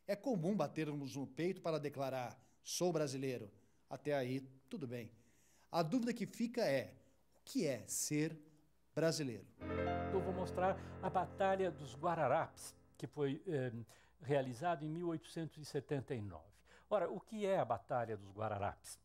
É 0.06 0.14
comum 0.14 0.54
batermos 0.54 1.16
no 1.16 1.26
peito 1.26 1.60
para 1.60 1.80
declarar: 1.80 2.38
sou 2.62 2.92
brasileiro. 2.92 3.50
Até 3.88 4.14
aí, 4.14 4.40
tudo 4.68 4.86
bem. 4.86 5.10
A 5.72 5.82
dúvida 5.82 6.12
que 6.12 6.26
fica 6.26 6.60
é: 6.60 6.92
o 7.34 7.40
que 7.46 7.66
é 7.66 7.82
ser 7.86 8.38
brasileiro? 8.94 9.46
Eu 10.12 10.20
vou 10.20 10.34
mostrar 10.34 10.76
a 11.02 11.08
Batalha 11.08 11.70
dos 11.70 11.96
Guararapes, 11.96 12.76
que 12.98 13.06
foi 13.06 13.42
eh, 13.46 13.72
realizada 14.20 14.84
em 14.84 14.88
1879. 14.90 16.44
Ora, 16.90 17.10
o 17.10 17.18
que 17.18 17.46
é 17.46 17.58
a 17.58 17.64
Batalha 17.64 18.18
dos 18.18 18.30
Guararapes? 18.32 19.00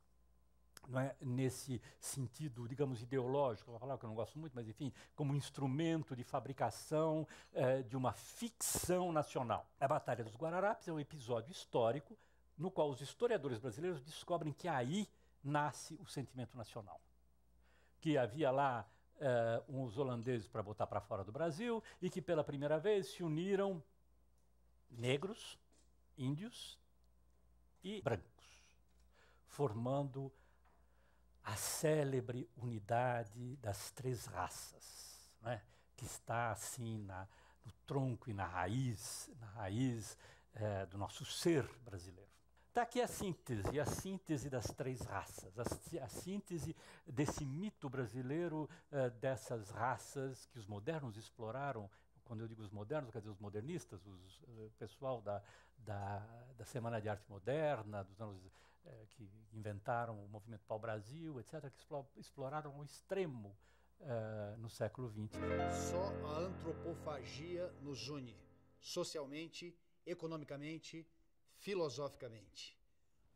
Não 0.89 0.99
é 0.99 1.15
nesse 1.21 1.81
sentido, 2.01 2.67
digamos, 2.67 3.01
ideológico, 3.01 3.71
vou 3.71 3.79
falar 3.79 3.97
que 3.97 4.03
eu 4.03 4.09
não 4.09 4.15
gosto 4.15 4.37
muito, 4.37 4.51
mas 4.53 4.67
enfim, 4.67 4.91
como 5.15 5.33
instrumento 5.33 6.17
de 6.17 6.23
fabricação 6.25 7.25
eh, 7.53 7.81
de 7.83 7.95
uma 7.95 8.11
ficção 8.11 9.13
nacional. 9.13 9.65
A 9.79 9.87
Batalha 9.87 10.21
dos 10.21 10.35
Guararapes 10.35 10.89
é 10.89 10.91
um 10.91 10.99
episódio 10.99 11.49
histórico 11.49 12.17
no 12.57 12.69
qual 12.69 12.89
os 12.89 12.99
historiadores 12.99 13.57
brasileiros 13.57 14.01
descobrem 14.01 14.51
que 14.51 14.67
aí 14.67 15.07
nasce 15.47 15.95
o 15.95 16.05
sentimento 16.05 16.57
nacional. 16.57 17.01
Que 17.99 18.17
havia 18.17 18.51
lá 18.51 18.87
uh, 19.17 19.81
uns 19.81 19.97
holandeses 19.97 20.47
para 20.47 20.61
botar 20.61 20.87
para 20.87 21.01
fora 21.01 21.23
do 21.23 21.31
Brasil 21.31 21.83
e 22.01 22.09
que 22.09 22.21
pela 22.21 22.43
primeira 22.43 22.77
vez 22.79 23.07
se 23.07 23.23
uniram 23.23 23.83
negros, 24.91 25.59
índios 26.17 26.79
e 27.83 28.01
brancos, 28.01 28.61
formando 29.45 30.31
a 31.43 31.55
célebre 31.55 32.49
unidade 32.57 33.55
das 33.57 33.91
três 33.91 34.25
raças, 34.25 35.31
né? 35.41 35.61
que 35.95 36.05
está 36.05 36.51
assim 36.51 36.99
na, 36.99 37.27
no 37.65 37.71
tronco 37.85 38.29
e 38.29 38.33
na 38.33 38.45
raiz, 38.45 39.31
na 39.39 39.47
raiz 39.47 40.17
eh, 40.53 40.85
do 40.87 40.97
nosso 40.97 41.25
ser 41.25 41.65
brasileiro. 41.85 42.26
Está 42.77 42.83
aqui 42.83 43.01
a 43.01 43.07
síntese, 43.07 43.79
a 43.79 43.85
síntese 43.87 44.49
das 44.51 44.67
três 44.67 45.01
raças, 45.01 45.51
a, 45.57 45.63
a 46.03 46.07
síntese 46.07 46.75
desse 47.07 47.43
mito 47.43 47.89
brasileiro, 47.89 48.69
uh, 48.91 49.09
dessas 49.19 49.71
raças 49.71 50.45
que 50.45 50.59
os 50.59 50.67
modernos 50.67 51.17
exploraram. 51.17 51.89
Quando 52.23 52.41
eu 52.41 52.47
digo 52.47 52.61
os 52.61 52.69
modernos, 52.69 53.09
quer 53.09 53.17
dizer 53.17 53.31
os 53.31 53.39
modernistas, 53.39 54.05
o 54.05 54.11
uh, 54.11 54.71
pessoal 54.77 55.23
da, 55.23 55.41
da, 55.79 56.19
da, 56.55 56.65
Semana 56.65 57.01
de 57.01 57.09
Arte 57.09 57.27
Moderna, 57.27 58.03
dos 58.03 58.21
anos 58.21 58.45
uh, 58.45 59.07
que 59.09 59.27
inventaram 59.53 60.23
o 60.23 60.27
movimento 60.27 60.63
pau-brasil, 60.67 61.39
etc., 61.39 61.71
que 61.71 62.19
exploraram 62.19 62.75
ao 62.75 62.83
extremo 62.83 63.57
no 64.59 64.69
século 64.69 65.09
XX. 65.09 65.39
Só 65.89 66.13
a 66.27 66.41
antropofagia 66.41 67.73
nos 67.81 68.07
une, 68.07 68.37
socialmente, 68.79 69.75
economicamente, 70.05 71.03
filosoficamente. 71.57 72.77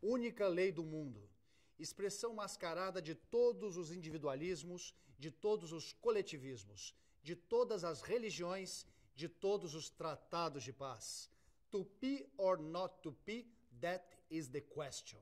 Única 0.02 0.48
lei 0.48 0.72
do 0.72 0.84
mundo, 0.84 1.30
expressão 1.78 2.34
mascarada 2.34 3.02
de 3.02 3.16
todos 3.16 3.78
os 3.78 3.92
individualismos, 3.92 4.94
de 5.18 5.30
todos 5.30 5.72
os 5.72 5.94
coletivismos, 5.94 6.96
de 7.22 7.36
todas 7.36 7.84
as 7.84 8.02
religiões, 8.02 8.86
de 9.16 9.28
todos 9.28 9.76
os 9.76 9.90
tratados 9.90 10.64
de 10.64 10.74
paz. 10.74 11.30
To 11.70 11.88
be 12.00 12.28
or 12.38 12.60
not 12.60 12.96
to 13.02 13.12
be, 13.26 13.48
that 13.80 14.06
is 14.30 14.48
the 14.48 14.62
question. 14.62 15.20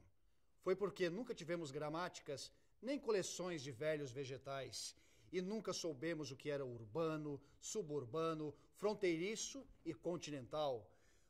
Foi 0.62 0.76
porque 0.76 1.10
nunca 1.10 1.34
tivemos 1.34 1.72
gramáticas 1.72 2.52
nem 2.82 3.00
coleções 3.00 3.62
de 3.62 3.72
velhos 3.72 4.12
vegetais 4.12 4.96
e 5.32 5.42
nunca 5.42 5.74
soubemos 5.74 6.32
o 6.32 6.36
que 6.36 6.50
era 6.50 6.66
urbano, 6.66 7.42
suburbano, 7.60 8.54
fronteiriço 8.76 9.66
e 9.86 9.94
continental 9.94 10.90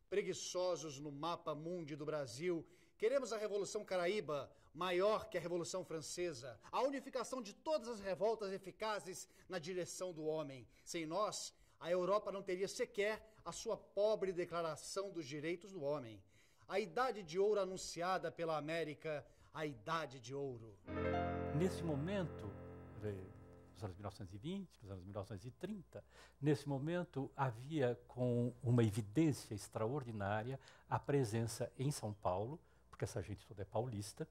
preguiçosos 0.10 1.00
no 1.00 1.12
mapa 1.12 1.54
mundi 1.54 1.96
do 1.96 2.06
Brasil. 2.06 2.66
Queremos 2.98 3.32
a 3.32 3.38
Revolução 3.38 3.86
Caraíba, 3.86 4.52
maior 4.74 5.30
que 5.30 5.38
a 5.38 5.42
Revolução 5.42 5.86
Francesa, 5.86 6.60
a 6.72 6.82
unificação 6.82 7.42
de 7.42 7.54
todas 7.54 7.88
as 7.88 8.00
revoltas 8.00 8.52
eficazes 8.52 9.30
na 9.48 9.60
direção 9.60 10.12
do 10.12 10.26
homem. 10.26 10.68
Sem 10.84 11.06
nós, 11.06 11.54
a 11.80 11.90
Europa 11.90 12.32
não 12.32 12.42
teria 12.42 12.68
sequer 12.68 13.24
a 13.46 13.52
sua 13.52 13.78
pobre 13.78 14.34
Declaração 14.34 15.12
dos 15.12 15.26
Direitos 15.26 15.72
do 15.72 15.82
Homem. 15.82 16.22
A 16.68 16.80
idade 16.80 17.24
de 17.24 17.40
ouro 17.40 17.62
anunciada 17.62 18.32
pela 18.32 18.58
América, 18.58 19.26
a 19.54 19.66
idade 19.66 20.20
de 20.20 20.36
ouro. 20.36 20.78
Nesse 21.56 21.82
momento, 21.82 22.52
nos 23.80 23.84
anos 23.86 23.98
1920, 23.98 24.82
nos 24.84 24.92
anos 24.92 25.04
1930. 25.04 26.04
Nesse 26.42 26.68
momento, 26.68 27.32
havia 27.36 27.98
com 28.08 28.54
uma 28.62 28.84
evidência 28.84 29.54
extraordinária 29.54 30.60
a 30.90 31.00
presença 31.00 31.72
em 31.78 31.92
São 31.92 32.14
Paulo, 32.14 32.60
porque 32.90 33.06
essa 33.06 33.22
gente 33.22 33.48
toda 33.48 33.62
é 33.62 33.66
paulista, 33.66 34.28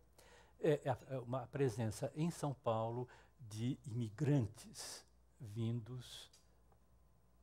é, 0.61 0.73
é, 0.85 1.15
é 1.15 1.19
uma 1.19 1.47
presença 1.47 2.13
em 2.15 2.31
São 2.31 2.53
Paulo 2.53 3.09
de 3.41 3.79
imigrantes 3.87 5.05
vindos 5.41 6.31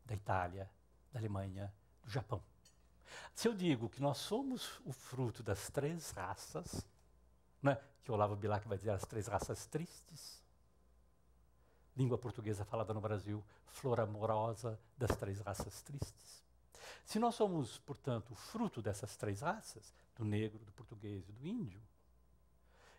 da 0.06 0.13
Itália, 0.13 0.70
da 1.12 1.20
Alemanha, 1.20 1.74
do 2.04 2.12
Japão. 2.12 2.44
Se 3.34 3.48
eu 3.48 3.54
digo 3.54 3.89
que 3.89 4.02
nós 4.02 4.18
somos 4.18 4.80
o 4.86 4.91
fruto 4.91 5.41
das 5.41 5.70
três 5.70 6.12
raças, 6.12 6.86
né, 7.62 7.82
que 8.04 8.12
Olavo 8.12 8.36
Bilac 8.36 8.68
vai 8.68 8.78
dizer 8.78 8.91
as 8.91 9.06
três 9.06 9.28
raças 9.28 9.65
tristes, 9.65 10.44
língua 11.95 12.17
portuguesa 12.17 12.65
falada 12.65 12.93
no 12.93 13.01
Brasil, 13.01 13.43
flor 13.67 13.99
amorosa 13.99 14.79
das 14.97 15.15
três 15.15 15.39
raças 15.39 15.81
tristes. 15.81 16.43
Se 17.03 17.19
nós 17.19 17.36
somos, 17.36 17.77
portanto, 17.79 18.34
fruto 18.36 18.81
dessas 18.81 19.15
três 19.15 19.41
raças, 19.41 19.93
do 20.15 20.25
negro, 20.25 20.63
do 20.63 20.71
português 20.71 21.27
e 21.29 21.31
do 21.31 21.45
índio, 21.45 21.81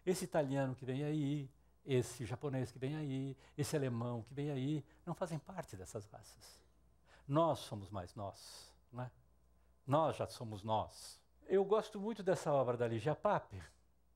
esse 0.04 0.24
italiano 0.24 0.74
que 0.74 0.84
vem 0.84 1.02
aí, 1.02 1.50
esse 1.84 2.24
japonês 2.24 2.70
que 2.70 2.78
vem 2.78 2.96
aí, 2.96 3.36
esse 3.56 3.76
alemão 3.76 4.22
que 4.22 4.34
vem 4.34 4.50
aí, 4.50 4.84
não 5.04 5.14
fazem 5.14 5.38
parte 5.38 5.76
dessas 5.76 6.04
raças. 6.06 6.60
Nós 7.26 7.60
somos 7.60 7.90
mais 7.90 8.14
nós, 8.14 8.72
não 8.92 9.02
é? 9.02 9.10
Nós 9.86 10.16
já 10.16 10.26
somos 10.26 10.62
nós. 10.62 11.20
Eu 11.46 11.64
gosto 11.64 12.00
muito 12.00 12.22
dessa 12.22 12.52
obra 12.52 12.76
da 12.76 12.86
Ligia 12.86 13.14
Pape, 13.14 13.62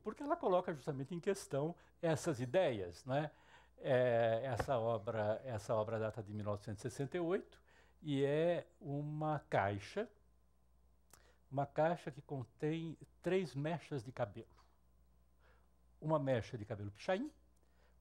porque 0.03 0.23
ela 0.23 0.37
coloca 0.37 0.73
justamente 0.73 1.15
em 1.15 1.21
questão 1.21 1.75
essas 2.01 2.41
ideias, 2.41 3.05
não 3.05 3.15
é? 3.15 3.31
É, 3.83 4.43
essa, 4.45 4.79
obra, 4.79 5.41
essa 5.45 5.75
obra 5.75 5.99
data 5.99 6.23
de 6.23 6.35
1968 6.35 7.59
e 8.03 8.23
é 8.25 8.67
uma 8.79 9.39
caixa, 9.49 10.07
uma 11.51 11.65
caixa 11.65 12.11
que 12.11 12.21
contém 12.21 12.97
três 13.23 13.55
mechas 13.55 14.05
de 14.05 14.13
cabelo. 14.13 14.49
Uma 15.99 16.19
mecha 16.19 16.59
de 16.59 16.65
cabelo 16.65 16.91
pichain, 16.91 17.31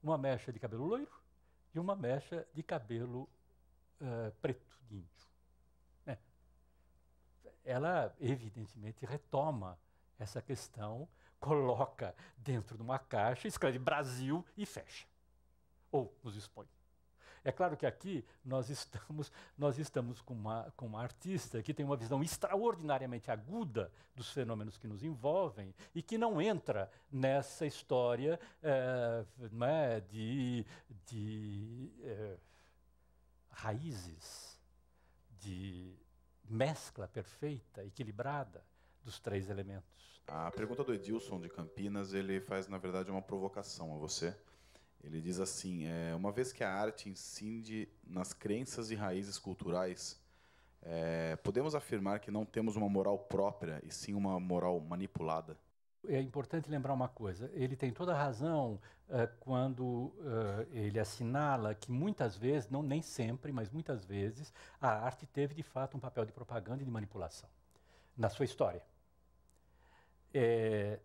uma 0.02 0.18
mecha 0.18 0.52
de 0.52 0.58
cabelo 0.58 0.84
loiro 0.84 1.20
e 1.74 1.78
uma 1.78 1.96
mecha 1.96 2.46
de 2.52 2.62
cabelo 2.62 3.22
uh, 4.00 4.32
preto, 4.40 4.78
de 4.86 4.96
índio. 4.96 5.26
É. 6.06 6.18
Ela, 7.64 8.14
evidentemente, 8.20 9.06
retoma 9.06 9.78
essa 10.18 10.42
questão, 10.42 11.08
coloca 11.38 12.14
dentro 12.36 12.76
de 12.76 12.82
uma 12.82 12.98
caixa, 12.98 13.48
escreve 13.48 13.78
Brasil 13.78 14.44
e 14.56 14.66
fecha 14.66 15.09
ou 15.90 16.14
nos 16.22 16.36
expõe. 16.36 16.66
É 17.42 17.50
claro 17.50 17.76
que 17.76 17.86
aqui 17.86 18.24
nós 18.44 18.68
estamos, 18.68 19.32
nós 19.56 19.78
estamos 19.78 20.20
com, 20.20 20.34
uma, 20.34 20.72
com 20.76 20.86
uma 20.86 21.02
artista 21.02 21.62
que 21.62 21.72
tem 21.72 21.86
uma 21.86 21.96
visão 21.96 22.22
extraordinariamente 22.22 23.30
aguda 23.30 23.90
dos 24.14 24.30
fenômenos 24.30 24.76
que 24.76 24.86
nos 24.86 25.02
envolvem 25.02 25.74
e 25.94 26.02
que 26.02 26.18
não 26.18 26.40
entra 26.40 26.90
nessa 27.10 27.64
história 27.64 28.38
é, 28.62 29.24
né, 29.50 30.00
de, 30.00 30.66
de 31.06 31.90
é, 32.02 32.36
raízes, 33.50 34.60
de 35.38 35.94
mescla 36.44 37.08
perfeita, 37.08 37.84
equilibrada 37.84 38.62
dos 39.02 39.18
três 39.18 39.48
elementos. 39.48 40.20
A 40.26 40.50
pergunta 40.50 40.84
do 40.84 40.92
Edilson 40.92 41.40
de 41.40 41.48
Campinas, 41.48 42.12
ele 42.12 42.40
faz, 42.40 42.68
na 42.68 42.78
verdade, 42.78 43.10
uma 43.10 43.22
provocação 43.22 43.94
a 43.94 43.98
você. 43.98 44.36
Ele 45.02 45.20
diz 45.20 45.40
assim: 45.40 45.86
é, 45.86 46.14
uma 46.14 46.30
vez 46.30 46.52
que 46.52 46.62
a 46.62 46.72
arte 46.72 47.08
incide 47.08 47.88
nas 48.06 48.32
crenças 48.32 48.90
e 48.90 48.94
raízes 48.94 49.38
culturais, 49.38 50.20
é, 50.82 51.36
podemos 51.36 51.74
afirmar 51.74 52.20
que 52.20 52.30
não 52.30 52.44
temos 52.44 52.76
uma 52.76 52.88
moral 52.88 53.18
própria 53.18 53.80
e 53.84 53.90
sim 53.92 54.14
uma 54.14 54.38
moral 54.38 54.80
manipulada? 54.80 55.56
É 56.08 56.20
importante 56.20 56.70
lembrar 56.70 56.94
uma 56.94 57.08
coisa: 57.08 57.50
ele 57.52 57.76
tem 57.76 57.92
toda 57.92 58.12
a 58.12 58.16
razão 58.16 58.80
uh, 59.08 59.28
quando 59.40 59.84
uh, 59.84 60.66
ele 60.72 60.98
assinala 60.98 61.74
que 61.74 61.90
muitas 61.90 62.36
vezes, 62.36 62.70
não 62.70 62.82
nem 62.82 63.02
sempre, 63.02 63.52
mas 63.52 63.70
muitas 63.70 64.04
vezes, 64.04 64.52
a 64.80 64.88
arte 64.88 65.26
teve 65.26 65.54
de 65.54 65.62
fato 65.62 65.96
um 65.96 66.00
papel 66.00 66.24
de 66.24 66.32
propaganda 66.32 66.82
e 66.82 66.86
de 66.86 66.90
manipulação 66.90 67.48
na 68.16 68.30
sua 68.30 68.44
história. 68.44 68.82
É, 70.32 70.98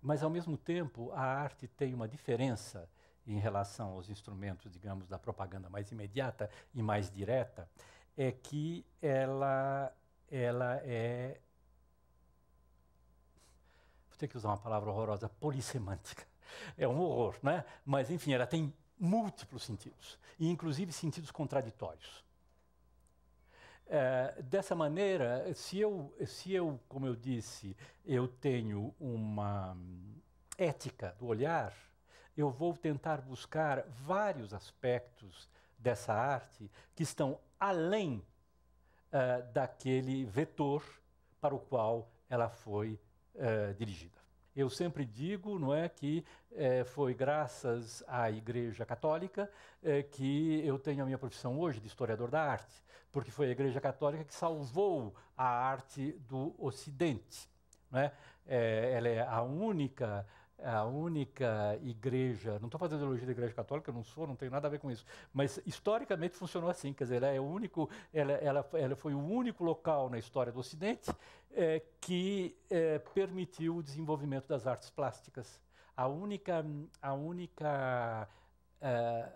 Mas, 0.00 0.22
ao 0.22 0.30
mesmo 0.30 0.56
tempo, 0.56 1.10
a 1.12 1.22
arte 1.22 1.66
tem 1.66 1.94
uma 1.94 2.06
diferença 2.06 2.88
em 3.26 3.38
relação 3.38 3.90
aos 3.90 4.08
instrumentos, 4.08 4.70
digamos, 4.70 5.08
da 5.08 5.18
propaganda 5.18 5.68
mais 5.68 5.90
imediata 5.90 6.48
e 6.72 6.82
mais 6.82 7.10
direta, 7.10 7.68
é 8.16 8.30
que 8.30 8.84
ela, 9.02 9.92
ela 10.30 10.80
é. 10.84 11.40
Vou 14.08 14.18
ter 14.18 14.28
que 14.28 14.36
usar 14.36 14.48
uma 14.48 14.56
palavra 14.58 14.90
horrorosa, 14.90 15.28
polissemântica. 15.28 16.24
É 16.78 16.86
um 16.86 16.98
horror, 17.00 17.34
né? 17.42 17.64
Mas, 17.84 18.08
enfim, 18.08 18.32
ela 18.32 18.46
tem 18.46 18.72
múltiplos 18.98 19.64
sentidos, 19.64 20.18
e 20.38 20.48
inclusive 20.48 20.92
sentidos 20.92 21.30
contraditórios. 21.30 22.24
É, 23.88 24.42
dessa 24.42 24.74
maneira, 24.74 25.52
se 25.54 25.78
eu, 25.78 26.12
se 26.26 26.52
eu, 26.52 26.80
como 26.88 27.06
eu 27.06 27.14
disse, 27.14 27.76
eu 28.04 28.26
tenho 28.26 28.92
uma 28.98 29.76
ética 30.58 31.14
do 31.18 31.26
olhar, 31.26 31.72
eu 32.36 32.50
vou 32.50 32.76
tentar 32.76 33.20
buscar 33.20 33.84
vários 33.88 34.52
aspectos 34.52 35.48
dessa 35.78 36.12
arte 36.12 36.70
que 36.94 37.02
estão 37.02 37.38
além 37.58 38.22
uh, 39.12 39.52
daquele 39.52 40.24
vetor 40.24 40.84
para 41.40 41.54
o 41.54 41.58
qual 41.58 42.10
ela 42.28 42.48
foi 42.48 42.98
uh, 43.34 43.72
dirigida. 43.74 44.25
Eu 44.56 44.70
sempre 44.70 45.04
digo, 45.04 45.58
não 45.58 45.74
é, 45.74 45.88
que 45.88 46.24
eh, 46.52 46.82
foi 46.84 47.12
graças 47.12 48.02
à 48.08 48.30
Igreja 48.30 48.86
Católica 48.86 49.50
que 50.10 50.66
eu 50.66 50.78
tenho 50.78 51.02
a 51.02 51.04
minha 51.04 51.18
profissão 51.18 51.60
hoje 51.60 51.78
de 51.78 51.86
historiador 51.86 52.28
da 52.30 52.42
arte, 52.42 52.74
porque 53.12 53.30
foi 53.30 53.46
a 53.46 53.50
Igreja 53.50 53.80
Católica 53.80 54.24
que 54.24 54.34
salvou 54.34 55.14
a 55.36 55.46
arte 55.46 56.12
do 56.28 56.54
Ocidente. 56.58 57.48
É? 57.92 58.10
ela 58.96 59.08
é 59.08 59.20
a 59.20 59.42
única 59.42 60.26
é 60.26 60.45
a 60.62 60.84
única 60.84 61.78
igreja, 61.82 62.58
não 62.58 62.66
estou 62.66 62.78
fazendo 62.78 63.04
elogio 63.04 63.26
da 63.26 63.32
igreja 63.32 63.52
católica, 63.52 63.92
não 63.92 64.02
sou, 64.02 64.26
não 64.26 64.36
tenho 64.36 64.50
nada 64.50 64.66
a 64.66 64.70
ver 64.70 64.78
com 64.78 64.90
isso, 64.90 65.04
mas 65.32 65.60
historicamente 65.66 66.34
funcionou 66.34 66.70
assim, 66.70 66.92
quer 66.92 67.04
dizer, 67.04 67.16
ela, 67.16 67.26
é 67.28 67.40
o 67.40 67.44
único, 67.44 67.90
ela, 68.12 68.32
ela, 68.32 68.68
ela 68.72 68.96
foi 68.96 69.14
o 69.14 69.18
único 69.18 69.62
local 69.62 70.08
na 70.08 70.18
história 70.18 70.52
do 70.52 70.60
Ocidente 70.60 71.10
é, 71.52 71.82
que 72.00 72.56
é, 72.70 72.98
permitiu 72.98 73.76
o 73.76 73.82
desenvolvimento 73.82 74.48
das 74.48 74.66
artes 74.66 74.90
plásticas. 74.90 75.60
A 75.96 76.06
única, 76.06 76.64
a 77.00 77.14
única 77.14 78.28
é, 78.80 79.28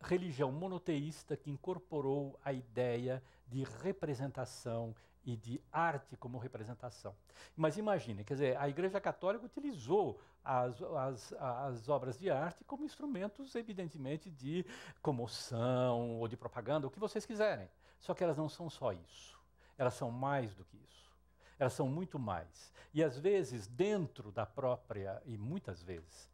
religião 0.00 0.52
monoteísta 0.52 1.36
que 1.36 1.50
incorporou 1.50 2.38
a 2.44 2.52
ideia 2.52 3.22
de 3.46 3.64
representação 3.82 4.94
e 5.24 5.36
de 5.36 5.60
arte 5.72 6.16
como 6.16 6.38
representação. 6.38 7.14
Mas 7.56 7.78
imagine, 7.78 8.24
quer 8.24 8.34
dizer, 8.34 8.56
a 8.56 8.68
Igreja 8.68 9.00
Católica 9.00 9.46
utilizou 9.46 10.20
as, 10.44 10.80
as, 10.82 11.32
as 11.32 11.88
obras 11.88 12.18
de 12.18 12.30
arte 12.30 12.64
como 12.64 12.84
instrumentos, 12.84 13.54
evidentemente, 13.54 14.30
de 14.30 14.66
comoção 15.00 16.18
ou 16.18 16.28
de 16.28 16.36
propaganda, 16.36 16.86
o 16.86 16.90
que 16.90 16.98
vocês 16.98 17.24
quiserem. 17.24 17.68
Só 17.98 18.12
que 18.12 18.22
elas 18.22 18.36
não 18.36 18.48
são 18.48 18.68
só 18.68 18.92
isso. 18.92 19.40
Elas 19.78 19.94
são 19.94 20.10
mais 20.10 20.54
do 20.54 20.64
que 20.64 20.76
isso. 20.76 21.10
Elas 21.58 21.72
são 21.72 21.88
muito 21.88 22.18
mais. 22.18 22.72
E 22.92 23.02
às 23.02 23.18
vezes, 23.18 23.66
dentro 23.66 24.30
da 24.30 24.44
própria, 24.44 25.22
e 25.24 25.38
muitas 25.38 25.82
vezes, 25.82 26.30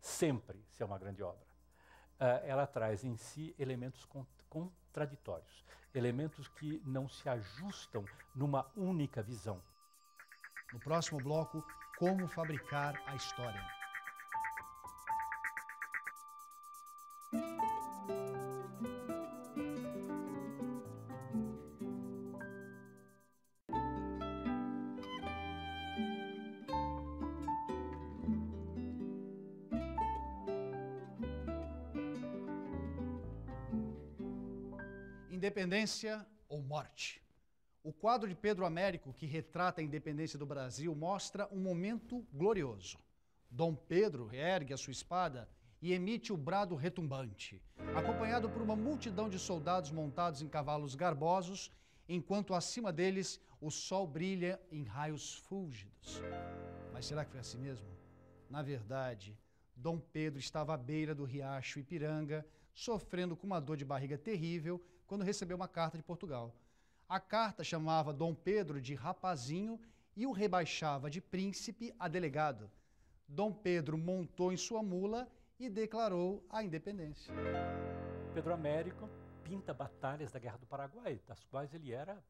sempre, 0.00 0.64
se 0.70 0.82
é 0.82 0.86
uma 0.86 0.98
grande 0.98 1.22
obra, 1.22 1.51
ela 2.44 2.66
traz 2.66 3.04
em 3.04 3.16
si 3.16 3.54
elementos 3.58 4.06
contraditórios, 4.48 5.64
elementos 5.94 6.48
que 6.48 6.82
não 6.84 7.08
se 7.08 7.28
ajustam 7.28 8.04
numa 8.34 8.66
única 8.76 9.22
visão. 9.22 9.60
No 10.72 10.80
próximo 10.80 11.20
bloco, 11.20 11.64
como 11.98 12.26
fabricar 12.26 13.00
a 13.06 13.14
história. 13.14 13.81
Independência 35.72 36.26
ou 36.50 36.60
Morte. 36.60 37.22
O 37.82 37.94
quadro 37.94 38.28
de 38.28 38.34
Pedro 38.34 38.66
Américo, 38.66 39.14
que 39.14 39.24
retrata 39.24 39.80
a 39.80 39.84
independência 39.84 40.38
do 40.38 40.44
Brasil, 40.44 40.94
mostra 40.94 41.48
um 41.50 41.60
momento 41.60 42.26
glorioso. 42.30 42.98
Dom 43.50 43.74
Pedro 43.74 44.28
ergue 44.34 44.74
a 44.74 44.76
sua 44.76 44.90
espada 44.90 45.48
e 45.80 45.94
emite 45.94 46.30
o 46.30 46.36
brado 46.36 46.74
retumbante, 46.74 47.62
acompanhado 47.96 48.50
por 48.50 48.60
uma 48.60 48.76
multidão 48.76 49.30
de 49.30 49.38
soldados 49.38 49.90
montados 49.90 50.42
em 50.42 50.46
cavalos 50.46 50.94
garbosos, 50.94 51.70
enquanto 52.06 52.52
acima 52.52 52.92
deles 52.92 53.40
o 53.58 53.70
sol 53.70 54.06
brilha 54.06 54.60
em 54.70 54.84
raios 54.84 55.36
fúlgidos. 55.36 56.20
Mas 56.92 57.06
será 57.06 57.24
que 57.24 57.30
foi 57.30 57.40
assim 57.40 57.56
mesmo? 57.56 57.88
Na 58.50 58.60
verdade, 58.60 59.38
Dom 59.74 59.98
Pedro 59.98 60.38
estava 60.38 60.74
à 60.74 60.76
beira 60.76 61.14
do 61.14 61.24
riacho 61.24 61.78
Ipiranga, 61.78 62.46
sofrendo 62.74 63.34
com 63.34 63.46
uma 63.46 63.58
dor 63.58 63.78
de 63.78 63.86
barriga 63.86 64.18
terrível 64.18 64.78
quando 65.12 65.24
recebeu 65.24 65.58
uma 65.58 65.68
carta 65.68 65.98
de 65.98 66.02
Portugal. 66.02 66.54
A 67.06 67.20
carta 67.20 67.62
chamava 67.62 68.14
Dom 68.14 68.34
Pedro 68.34 68.80
de 68.80 68.94
rapazinho 68.94 69.78
e 70.16 70.26
o 70.26 70.32
rebaixava 70.32 71.10
de 71.10 71.20
príncipe 71.20 71.94
a 71.98 72.08
delegado. 72.08 72.70
Dom 73.28 73.52
Pedro 73.52 73.98
montou 73.98 74.54
em 74.54 74.56
sua 74.56 74.82
mula 74.82 75.30
e 75.60 75.68
declarou 75.68 76.42
a 76.48 76.64
independência. 76.64 77.30
Pedro 78.32 78.54
Américo 78.54 79.06
pinta 79.44 79.74
batalhas 79.74 80.32
da 80.32 80.38
Guerra 80.38 80.56
do 80.56 80.64
Paraguai, 80.64 81.20
das 81.28 81.44
quais 81.44 81.74
ele 81.74 81.92
era 81.92 82.24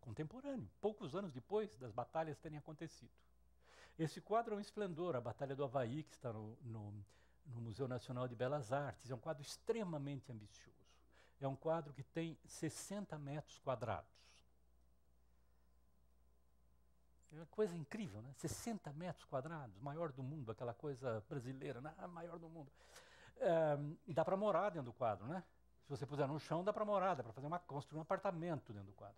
contemporâneo, 0.00 0.70
poucos 0.80 1.14
anos 1.14 1.30
depois 1.30 1.76
das 1.76 1.92
batalhas 1.92 2.38
terem 2.38 2.56
acontecido. 2.56 3.12
Esse 3.98 4.18
quadro 4.18 4.54
é 4.54 4.56
um 4.56 4.60
esplendor, 4.60 5.14
a 5.14 5.20
Batalha 5.20 5.54
do 5.54 5.62
Havaí, 5.62 6.04
que 6.04 6.14
está 6.14 6.32
no, 6.32 6.56
no, 6.62 7.04
no 7.44 7.60
Museu 7.60 7.86
Nacional 7.86 8.26
de 8.26 8.34
Belas 8.34 8.72
Artes, 8.72 9.10
é 9.10 9.14
um 9.14 9.18
quadro 9.18 9.42
extremamente 9.42 10.32
ambicioso. 10.32 10.83
É 11.40 11.48
um 11.48 11.56
quadro 11.56 11.92
que 11.92 12.02
tem 12.02 12.38
60 12.44 13.18
metros 13.18 13.58
quadrados. 13.58 14.14
É 17.32 17.36
uma 17.36 17.46
coisa 17.46 17.76
incrível, 17.76 18.22
né? 18.22 18.32
60 18.36 18.92
metros 18.92 19.24
quadrados, 19.24 19.76
maior 19.80 20.12
do 20.12 20.22
mundo, 20.22 20.52
aquela 20.52 20.72
coisa 20.72 21.22
brasileira, 21.28 21.80
né? 21.80 21.92
Ah, 21.98 22.06
maior 22.06 22.38
do 22.38 22.48
mundo. 22.48 22.70
Dá 24.06 24.24
para 24.24 24.36
morar 24.36 24.70
dentro 24.70 24.86
do 24.86 24.92
quadro, 24.92 25.26
né? 25.26 25.42
Se 25.82 25.90
você 25.90 26.06
puser 26.06 26.26
no 26.26 26.38
chão, 26.38 26.64
dá 26.64 26.72
para 26.72 26.84
morar, 26.84 27.14
dá 27.14 27.22
para 27.22 27.32
fazer 27.32 27.46
uma 27.46 27.58
construir 27.58 27.98
um 27.98 28.02
apartamento 28.02 28.72
dentro 28.72 28.86
do 28.86 28.94
quadro. 28.94 29.16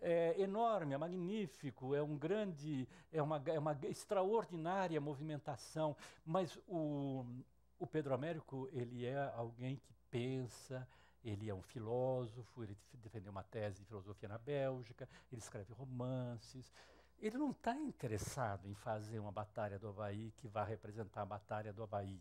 É 0.00 0.40
enorme, 0.40 0.94
é 0.94 0.98
magnífico, 0.98 1.94
é 1.94 2.02
um 2.02 2.16
grande, 2.16 2.88
é 3.12 3.22
uma, 3.22 3.42
é 3.46 3.58
uma 3.58 3.78
extraordinária 3.82 5.00
movimentação. 5.00 5.96
Mas 6.24 6.58
o, 6.66 7.24
o 7.78 7.86
Pedro 7.86 8.14
Américo, 8.14 8.68
ele 8.72 9.04
é 9.04 9.32
alguém 9.36 9.76
que 9.76 9.92
pensa, 10.10 10.88
ele 11.24 11.48
é 11.48 11.54
um 11.54 11.62
filósofo, 11.62 12.62
ele 12.62 12.76
defendeu 12.94 13.30
uma 13.30 13.42
tese 13.44 13.78
de 13.78 13.84
filosofia 13.84 14.28
na 14.28 14.38
Bélgica, 14.38 15.08
ele 15.30 15.40
escreve 15.40 15.72
romances. 15.72 16.72
Ele 17.20 17.38
não 17.38 17.52
está 17.52 17.74
interessado 17.76 18.68
em 18.68 18.74
fazer 18.74 19.20
uma 19.20 19.30
batalha 19.30 19.78
do 19.78 19.88
Havaí 19.88 20.32
que 20.36 20.48
vá 20.48 20.64
representar 20.64 21.22
a 21.22 21.26
batalha 21.26 21.72
do 21.72 21.82
Havaí. 21.82 22.20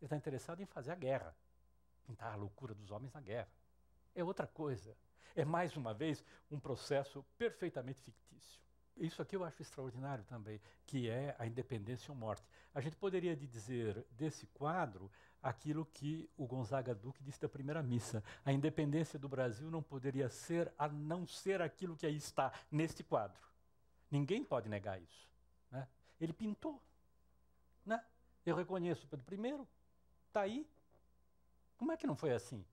Ele 0.00 0.06
está 0.06 0.16
interessado 0.16 0.60
em 0.60 0.66
fazer 0.66 0.92
a 0.92 0.94
guerra, 0.94 1.34
pintar 2.06 2.32
a 2.32 2.36
loucura 2.36 2.74
dos 2.74 2.90
homens 2.90 3.12
na 3.12 3.20
guerra. 3.20 3.48
É 4.14 4.22
outra 4.22 4.46
coisa. 4.46 4.94
É, 5.34 5.44
mais 5.44 5.76
uma 5.76 5.94
vez, 5.94 6.22
um 6.50 6.60
processo 6.60 7.24
perfeitamente 7.38 8.00
fictício. 8.02 8.60
Isso 8.96 9.22
aqui 9.22 9.36
eu 9.36 9.44
acho 9.44 9.62
extraordinário 9.62 10.24
também, 10.24 10.60
que 10.84 11.08
é 11.08 11.34
a 11.38 11.46
independência 11.46 12.10
ou 12.10 12.16
morte. 12.16 12.44
A 12.74 12.80
gente 12.80 12.96
poderia 12.96 13.36
dizer 13.36 14.04
desse 14.10 14.46
quadro 14.48 15.10
aquilo 15.42 15.86
que 15.86 16.28
o 16.36 16.46
Gonzaga 16.46 16.94
Duque 16.94 17.22
disse 17.22 17.40
da 17.40 17.48
primeira 17.48 17.82
missa. 17.82 18.22
A 18.44 18.52
independência 18.52 19.18
do 19.18 19.28
Brasil 19.28 19.70
não 19.70 19.82
poderia 19.82 20.28
ser 20.28 20.72
a 20.78 20.88
não 20.88 21.26
ser 21.26 21.62
aquilo 21.62 21.96
que 21.96 22.06
aí 22.06 22.16
está 22.16 22.52
neste 22.70 23.02
quadro. 23.02 23.40
Ninguém 24.10 24.44
pode 24.44 24.68
negar 24.68 25.00
isso. 25.00 25.28
Né? 25.70 25.86
Ele 26.20 26.32
pintou. 26.32 26.82
Né? 27.84 28.02
Eu 28.44 28.56
reconheço 28.56 29.06
Pedro 29.06 29.34
I, 29.34 29.66
está 30.26 30.42
aí. 30.42 30.68
Como 31.76 31.92
é 31.92 31.96
que 31.96 32.06
não 32.06 32.16
foi 32.16 32.32
assim? 32.32 32.64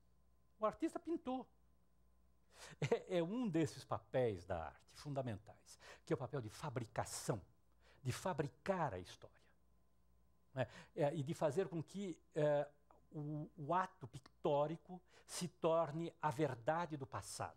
O 0.58 0.66
artista 0.66 0.98
pintou. 0.98 1.46
É, 2.80 3.18
é 3.18 3.22
um 3.22 3.46
desses 3.46 3.84
papéis 3.84 4.46
da 4.46 4.64
arte 4.64 4.94
fundamentais, 4.94 5.78
que 6.06 6.12
é 6.12 6.16
o 6.16 6.18
papel 6.18 6.40
de 6.40 6.48
fabricação, 6.48 7.38
de 8.02 8.10
fabricar 8.10 8.94
a 8.94 8.98
história 8.98 9.35
né? 10.56 10.66
é, 10.96 11.14
e 11.14 11.22
de 11.22 11.34
fazer 11.34 11.68
com 11.68 11.80
que 11.80 12.18
é, 12.34 12.66
o, 13.12 13.48
o 13.56 13.72
ato 13.72 14.08
pictórico 14.08 15.00
se 15.26 15.46
torne 15.46 16.12
a 16.20 16.30
verdade 16.30 16.96
do 16.96 17.06
passado. 17.06 17.56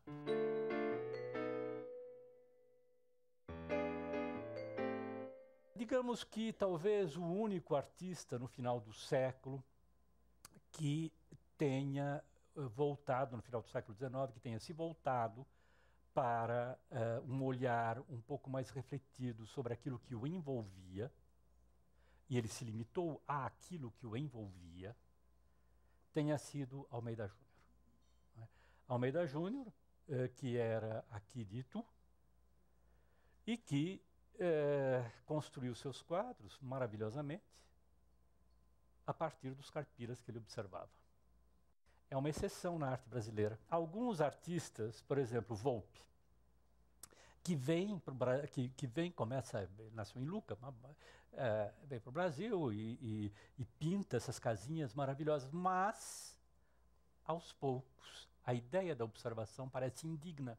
digamos 5.89 6.23
que 6.23 6.53
talvez 6.53 7.17
o 7.17 7.23
único 7.23 7.75
artista 7.75 8.37
no 8.37 8.47
final 8.47 8.79
do 8.79 8.93
século 8.93 9.63
que 10.71 11.11
tenha 11.57 12.23
uh, 12.55 12.69
voltado, 12.69 13.35
no 13.35 13.41
final 13.41 13.59
do 13.59 13.67
século 13.69 13.97
XIX, 13.97 14.31
que 14.31 14.39
tenha 14.39 14.59
se 14.59 14.71
voltado 14.71 15.43
para 16.13 16.77
uh, 16.91 17.33
um 17.33 17.43
olhar 17.43 17.99
um 18.07 18.21
pouco 18.21 18.51
mais 18.51 18.69
refletido 18.69 19.47
sobre 19.47 19.73
aquilo 19.73 19.97
que 19.97 20.13
o 20.13 20.27
envolvia, 20.27 21.11
e 22.29 22.37
ele 22.37 22.47
se 22.47 22.63
limitou 22.63 23.21
àquilo 23.27 23.91
que 23.91 24.05
o 24.05 24.15
envolvia, 24.15 24.95
tenha 26.13 26.37
sido 26.37 26.87
Almeida 26.89 27.27
Júnior. 27.27 27.47
Né? 28.35 28.47
Almeida 28.87 29.25
Júnior, 29.25 29.67
uh, 29.67 30.29
que 30.35 30.57
era 30.57 31.03
aqui 31.09 31.43
de 31.43 31.59
Itu, 31.59 31.85
e 33.47 33.57
que 33.57 34.01
uh, 34.35 35.11
construiu 35.25 35.73
seus 35.73 36.01
quadros 36.01 36.59
maravilhosamente 36.61 37.43
a 39.07 39.13
partir 39.13 39.55
dos 39.55 39.69
carpiras 39.69 40.21
que 40.21 40.29
ele 40.29 40.37
observava 40.37 40.99
é 42.09 42.17
uma 42.17 42.29
exceção 42.29 42.79
na 42.79 42.89
arte 42.89 43.07
brasileira. 43.07 43.59
Alguns 43.69 44.19
artistas, 44.19 45.01
por 45.03 45.17
exemplo, 45.17 45.55
Volpe, 45.55 46.03
que 47.43 47.55
vem, 47.55 47.97
pro, 47.99 48.15
que, 48.51 48.69
que 48.69 48.87
vem 48.87 49.11
começa, 49.11 49.69
nasceu 49.93 50.21
em 50.21 50.25
Luca, 50.25 50.57
é, 51.33 51.71
vem 51.85 51.99
para 51.99 52.09
o 52.09 52.13
Brasil 52.13 52.73
e, 52.73 52.97
e, 53.01 53.33
e 53.57 53.65
pinta 53.65 54.17
essas 54.17 54.39
casinhas 54.39 54.93
maravilhosas, 54.93 55.51
mas, 55.51 56.37
aos 57.25 57.51
poucos, 57.53 58.27
a 58.45 58.53
ideia 58.53 58.95
da 58.95 59.05
observação 59.05 59.69
parece 59.69 60.07
indigna. 60.07 60.57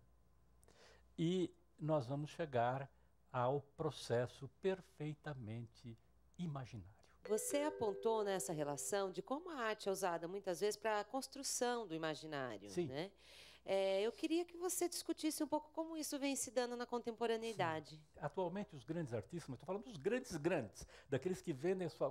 E 1.19 1.53
nós 1.79 2.07
vamos 2.07 2.31
chegar 2.31 2.89
ao 3.33 3.61
processo 3.77 4.49
perfeitamente 4.61 5.97
imaginário. 6.39 7.01
Você 7.29 7.59
apontou 7.59 8.25
nessa 8.25 8.53
relação 8.53 9.11
de 9.11 9.23
como 9.23 9.51
a 9.51 9.57
arte 9.57 9.89
é 9.89 9.93
usada 9.93 10.27
muitas 10.27 10.61
vezes 10.61 10.77
para 10.77 11.01
a 11.01 11.05
construção 11.05 11.87
do 11.87 11.95
imaginário. 11.95 12.71
Sim. 12.71 12.87
Né? 12.87 13.11
É, 13.65 14.01
eu 14.03 14.13
queria 14.13 14.45
que 14.45 14.57
você 14.57 14.89
discutisse 14.89 15.43
um 15.43 15.47
pouco 15.47 15.71
como 15.73 15.97
isso 15.97 16.19
vem 16.19 16.35
se 16.35 16.51
dando 16.51 16.77
na 16.77 16.87
contemporaneidade. 16.87 17.97
Sim. 17.97 18.21
Atualmente, 18.21 18.75
os 18.75 18.85
grandes 18.85 19.13
artistas, 19.13 19.49
mas 19.49 19.57
estou 19.57 19.67
falando 19.67 19.85
dos 19.85 19.97
grandes 19.97 20.37
grandes, 20.37 20.87
daqueles 21.09 21.43
que 21.43 21.53
vendem 21.53 21.89
sua. 21.89 22.11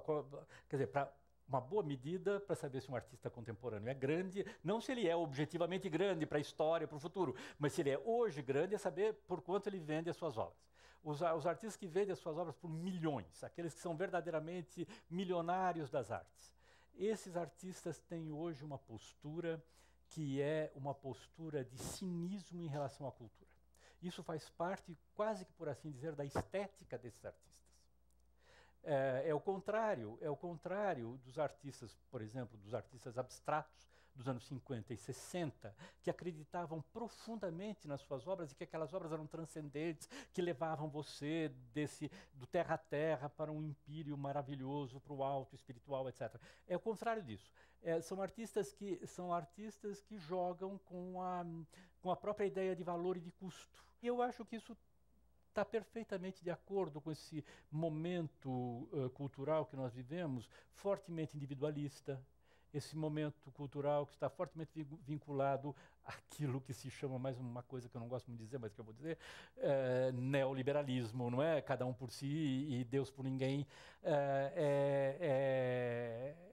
Quer 0.69 0.75
dizer, 0.75 0.87
para 0.87 1.11
uma 1.47 1.59
boa 1.59 1.81
medida 1.81 2.39
para 2.39 2.55
saber 2.55 2.79
se 2.79 2.91
um 2.91 2.95
artista 2.95 3.29
contemporâneo 3.29 3.89
é 3.89 3.93
grande, 3.93 4.45
não 4.63 4.79
se 4.79 4.91
ele 4.91 5.07
é 5.07 5.15
objetivamente 5.15 5.89
grande 5.89 6.25
para 6.25 6.37
a 6.37 6.41
história, 6.41 6.87
para 6.87 6.97
o 6.97 6.99
futuro, 6.99 7.35
mas 7.57 7.73
se 7.73 7.81
ele 7.81 7.89
é 7.89 7.97
hoje 7.97 8.41
grande, 8.41 8.75
é 8.75 8.77
saber 8.77 9.15
por 9.27 9.41
quanto 9.41 9.65
ele 9.65 9.79
vende 9.79 10.11
as 10.11 10.15
suas 10.15 10.37
obras 10.37 10.69
os, 11.03 11.21
os 11.21 11.47
artistas 11.47 11.77
que 11.77 11.87
vendem 11.87 12.13
as 12.13 12.19
suas 12.19 12.37
obras 12.37 12.55
por 12.55 12.69
milhões, 12.69 13.43
aqueles 13.43 13.73
que 13.73 13.79
são 13.79 13.95
verdadeiramente 13.95 14.87
milionários 15.09 15.89
das 15.89 16.11
artes. 16.11 16.53
Esses 16.95 17.37
artistas 17.37 17.99
têm 18.01 18.31
hoje 18.31 18.63
uma 18.63 18.77
postura 18.77 19.63
que 20.09 20.41
é 20.41 20.71
uma 20.75 20.93
postura 20.93 21.63
de 21.63 21.77
cinismo 21.77 22.61
em 22.61 22.67
relação 22.67 23.07
à 23.07 23.11
cultura. 23.11 23.49
Isso 24.01 24.23
faz 24.23 24.49
parte, 24.49 24.97
quase 25.13 25.45
que 25.45 25.53
por 25.53 25.67
assim 25.67 25.91
dizer, 25.91 26.15
da 26.15 26.25
estética 26.25 26.97
desses 26.97 27.23
artistas. 27.23 27.49
É, 28.83 29.23
é, 29.27 29.33
o 29.35 29.39
contrário, 29.39 30.17
é 30.21 30.29
o 30.29 30.37
contrário 30.37 31.19
dos 31.25 31.37
artistas, 31.37 31.97
por 32.09 32.21
exemplo, 32.21 32.57
dos 32.57 32.73
artistas 32.73 33.17
abstratos 33.17 33.89
dos 34.19 34.27
anos 34.27 34.45
50 34.47 34.93
e 34.93 34.97
60, 34.97 35.73
que 36.03 36.09
acreditavam 36.09 36.81
profundamente 36.93 37.87
nas 37.87 38.01
suas 38.01 38.27
obras 38.27 38.51
e 38.51 38.55
que 38.55 38.65
aquelas 38.65 38.93
obras 38.93 39.13
eram 39.13 39.25
transcendentes, 39.25 40.09
que 40.33 40.41
levavam 40.41 40.89
você 40.89 41.49
desse 41.73 42.11
do 42.33 42.45
terra 42.45 42.75
a 42.75 42.77
terra 42.77 43.29
para 43.29 43.49
um 43.49 43.63
empírio 43.63 44.17
maravilhoso, 44.17 44.99
para 44.99 45.13
o 45.13 45.23
alto 45.23 45.55
espiritual, 45.55 46.09
etc. 46.09 46.35
É 46.67 46.75
o 46.75 46.79
contrário 46.81 47.23
disso. 47.23 47.49
É, 47.81 48.01
são 48.01 48.21
artistas 48.21 48.73
que 48.73 48.99
são 49.07 49.33
artistas 49.33 50.01
que 50.01 50.17
jogam 50.17 50.77
com 50.79 51.21
a 51.21 51.45
com 52.01 52.11
a 52.11 52.15
própria 52.15 52.45
ideia 52.45 52.75
de 52.75 52.83
valor 52.83 53.17
e 53.17 53.21
de 53.21 53.31
custo. 53.31 53.83
E 54.01 54.07
eu 54.07 54.21
acho 54.21 54.45
que 54.45 54.55
isso 54.55 54.75
está 55.49 55.65
perfeitamente 55.65 56.43
de 56.43 56.49
acordo 56.49 57.01
com 57.01 57.11
esse 57.11 57.43
momento 57.71 58.49
uh, 58.49 59.09
cultural 59.13 59.65
que 59.65 59.75
nós 59.75 59.93
vivemos, 59.93 60.49
fortemente 60.71 61.35
individualista, 61.35 62.21
esse 62.73 62.95
momento 62.95 63.51
cultural 63.51 64.05
que 64.05 64.13
está 64.13 64.29
fortemente 64.29 64.85
vinculado 65.05 65.75
àquilo 66.05 66.61
que 66.61 66.73
se 66.73 66.89
chama 66.89 67.17
mais 67.17 67.37
uma 67.37 67.63
coisa 67.63 67.89
que 67.89 67.95
eu 67.95 68.01
não 68.01 68.07
gosto 68.07 68.27
muito 68.27 68.39
de 68.39 68.45
dizer, 68.45 68.59
mas 68.59 68.73
que 68.73 68.79
eu 68.79 68.85
vou 68.85 68.93
dizer, 68.93 69.17
é, 69.57 70.11
neoliberalismo, 70.11 71.29
não 71.29 71.41
é? 71.41 71.61
Cada 71.61 71.85
um 71.85 71.93
por 71.93 72.11
si 72.11 72.25
e 72.69 72.83
Deus 72.83 73.11
por 73.11 73.23
ninguém. 73.23 73.65
É, 74.03 74.53
é, 75.19 76.49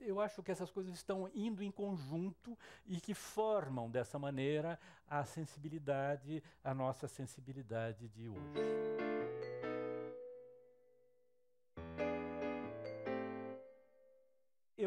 eu 0.00 0.20
acho 0.20 0.42
que 0.42 0.52
essas 0.52 0.70
coisas 0.70 0.94
estão 0.94 1.30
indo 1.34 1.62
em 1.62 1.70
conjunto 1.70 2.56
e 2.86 3.00
que 3.00 3.14
formam 3.14 3.90
dessa 3.90 4.18
maneira 4.18 4.78
a 5.08 5.24
sensibilidade, 5.24 6.42
a 6.62 6.74
nossa 6.74 7.08
sensibilidade 7.08 8.08
de 8.08 8.28
hoje. 8.28 9.63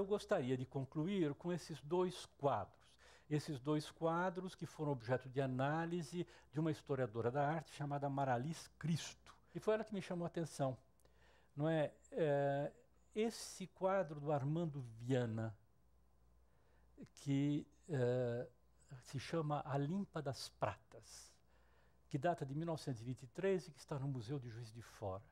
Gostaria 0.08 0.58
de 0.58 0.66
concluir 0.66 1.34
com 1.36 1.52
esses 1.54 1.82
dois 1.82 2.26
quadros. 2.38 2.76
Esses 3.30 3.60
dois 3.60 3.92
quadros 3.92 4.56
que 4.56 4.66
foram 4.66 4.92
objeto 4.92 5.30
de 5.30 5.42
análise 5.42 6.26
de 6.52 6.60
uma 6.60 6.72
historiadora 6.72 7.30
da 7.30 7.46
arte 7.46 7.72
chamada 7.74 8.10
Maralis 8.10 8.70
Cristo. 8.80 9.36
E 9.54 9.60
foi 9.60 9.74
ela 9.74 9.84
que 9.84 9.94
me 9.94 10.02
chamou 10.02 10.26
a 10.26 10.28
atenção. 10.28 10.78
Não 11.56 11.70
é? 11.70 11.92
é 12.12 12.72
esse 13.14 13.66
quadro 13.66 14.20
do 14.20 14.32
Armando 14.32 14.80
Viana, 15.00 15.58
que 17.12 17.66
é, 17.90 18.48
se 19.02 19.20
chama 19.20 19.64
A 19.66 19.76
Limpa 19.76 20.22
das 20.22 20.50
Pratas, 20.50 21.34
que 22.10 22.18
data 22.18 22.46
de 22.46 22.54
1923 22.54 23.68
e 23.68 23.72
que 23.72 23.80
está 23.80 23.98
no 23.98 24.08
Museu 24.08 24.40
de 24.40 24.50
Juiz 24.50 24.72
de 24.72 24.84
Fora. 24.84 25.24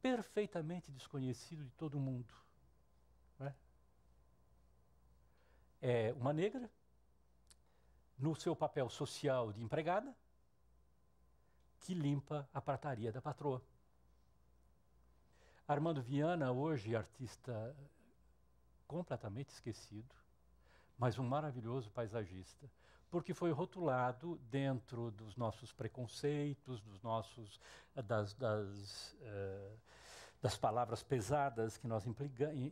Perfeitamente 0.00 0.92
desconhecido 0.92 1.64
de 1.64 1.72
todo 1.72 1.98
mundo. 1.98 2.32
É? 3.40 3.52
É 5.80 6.12
uma 6.14 6.32
negra, 6.32 6.70
no 8.18 8.34
seu 8.34 8.56
papel 8.56 8.88
social 8.88 9.52
de 9.52 9.62
empregada, 9.62 10.14
que 11.80 11.94
limpa 11.94 12.48
a 12.52 12.60
prataria 12.60 13.12
da 13.12 13.22
patroa. 13.22 13.62
Armando 15.66 16.02
Viana, 16.02 16.50
hoje 16.50 16.96
artista 16.96 17.76
completamente 18.86 19.50
esquecido, 19.50 20.14
mas 20.98 21.18
um 21.18 21.24
maravilhoso 21.24 21.90
paisagista, 21.90 22.68
porque 23.10 23.32
foi 23.32 23.52
rotulado 23.52 24.36
dentro 24.50 25.10
dos 25.12 25.36
nossos 25.36 25.72
preconceitos, 25.72 26.80
dos 26.80 27.00
nossos 27.02 27.60
das, 27.94 28.34
das, 28.34 29.12
uh, 29.20 29.78
das 30.42 30.56
palavras 30.56 31.02
pesadas 31.02 31.76
que 31.76 31.86
nós 31.86 32.04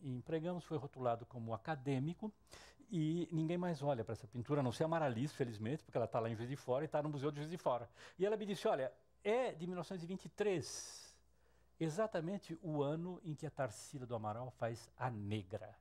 empregamos, 0.02 0.64
foi 0.64 0.78
rotulado 0.78 1.24
como 1.26 1.54
acadêmico 1.54 2.32
e 2.90 3.28
ninguém 3.32 3.58
mais 3.58 3.82
olha 3.82 4.04
para 4.04 4.12
essa 4.12 4.26
pintura, 4.26 4.60
a 4.60 4.62
não 4.62 4.72
ser 4.72 4.84
a 4.84 4.88
Maralis, 4.88 5.32
felizmente, 5.32 5.82
porque 5.82 5.96
ela 5.96 6.06
está 6.06 6.20
lá 6.20 6.28
em 6.28 6.36
Juiz 6.36 6.48
de 6.48 6.56
Fora 6.56 6.84
e 6.84 6.86
está 6.86 7.02
no 7.02 7.08
Museu 7.08 7.30
de 7.30 7.38
Juiz 7.38 7.50
de 7.50 7.58
Fora. 7.58 7.88
E 8.18 8.24
ela 8.24 8.36
me 8.36 8.46
disse, 8.46 8.66
olha, 8.68 8.92
é 9.24 9.52
de 9.52 9.66
1923, 9.66 11.16
exatamente 11.80 12.58
o 12.62 12.82
ano 12.82 13.20
em 13.24 13.34
que 13.34 13.46
a 13.46 13.50
Tarsila 13.50 14.06
do 14.06 14.14
Amaral 14.14 14.50
faz 14.52 14.90
A 14.96 15.10
Negra. 15.10 15.76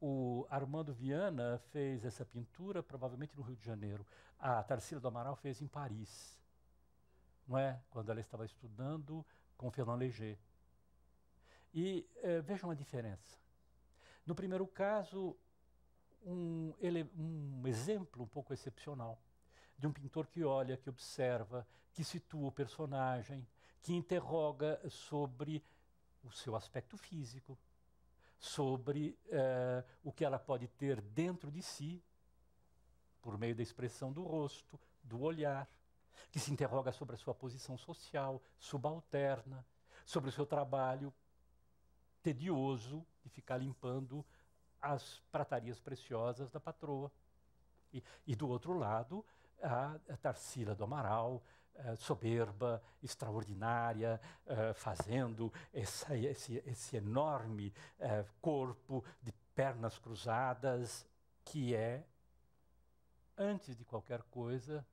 O 0.00 0.46
Armando 0.50 0.92
Viana 0.92 1.58
fez 1.70 2.04
essa 2.04 2.24
pintura 2.24 2.82
provavelmente 2.82 3.36
no 3.36 3.42
Rio 3.42 3.56
de 3.56 3.64
Janeiro. 3.64 4.06
A 4.38 4.62
Tarsila 4.62 5.00
do 5.00 5.08
Amaral 5.08 5.36
fez 5.36 5.62
em 5.62 5.68
Paris, 5.68 6.38
não 7.46 7.56
é? 7.56 7.80
Quando 7.88 8.10
ela 8.10 8.20
estava 8.20 8.44
estudando 8.44 9.24
com 9.56 9.70
Fernand 9.70 9.96
Léger. 9.96 10.38
E 11.72 12.06
eh, 12.22 12.40
vejam 12.40 12.70
a 12.70 12.74
diferença. 12.74 13.43
No 14.26 14.34
primeiro 14.34 14.66
caso, 14.66 15.36
um, 16.24 16.72
ele, 16.78 17.10
um 17.16 17.66
exemplo 17.66 18.22
um 18.22 18.28
pouco 18.28 18.52
excepcional 18.52 19.18
de 19.78 19.86
um 19.86 19.92
pintor 19.92 20.26
que 20.26 20.44
olha, 20.44 20.76
que 20.76 20.88
observa, 20.88 21.66
que 21.92 22.02
situa 22.02 22.48
o 22.48 22.52
personagem, 22.52 23.46
que 23.82 23.92
interroga 23.92 24.80
sobre 24.88 25.62
o 26.22 26.30
seu 26.30 26.56
aspecto 26.56 26.96
físico, 26.96 27.58
sobre 28.38 29.18
uh, 29.26 29.84
o 30.02 30.12
que 30.12 30.24
ela 30.24 30.38
pode 30.38 30.68
ter 30.68 31.00
dentro 31.00 31.50
de 31.50 31.60
si, 31.60 32.02
por 33.20 33.38
meio 33.38 33.54
da 33.54 33.62
expressão 33.62 34.12
do 34.12 34.22
rosto, 34.22 34.80
do 35.02 35.20
olhar, 35.20 35.68
que 36.30 36.38
se 36.38 36.50
interroga 36.50 36.92
sobre 36.92 37.14
a 37.14 37.18
sua 37.18 37.34
posição 37.34 37.76
social, 37.76 38.42
subalterna, 38.58 39.64
sobre 40.04 40.30
o 40.30 40.32
seu 40.32 40.46
trabalho 40.46 41.12
tedioso 42.22 43.06
de 43.24 43.30
ficar 43.30 43.56
limpando 43.56 44.24
as 44.80 45.20
pratarias 45.32 45.80
preciosas 45.80 46.50
da 46.50 46.60
patroa. 46.60 47.10
E, 47.92 48.02
e 48.26 48.36
do 48.36 48.48
outro 48.48 48.76
lado, 48.76 49.24
a, 49.62 49.96
a 50.08 50.16
Tarsila 50.16 50.74
do 50.74 50.84
Amaral, 50.84 51.42
uh, 51.76 51.96
soberba, 51.96 52.82
extraordinária, 53.02 54.20
uh, 54.46 54.74
fazendo 54.74 55.52
essa, 55.72 56.16
esse, 56.16 56.62
esse, 56.66 56.96
enorme 56.96 57.72
uh, 57.98 58.28
corpo 58.40 59.04
de 59.22 59.32
pernas 59.54 59.98
cruzadas, 59.98 61.06
que 61.44 61.74
é, 61.74 62.04
antes 63.38 63.76
de 63.76 63.84
qualquer 63.84 64.22
coisa, 64.24 64.86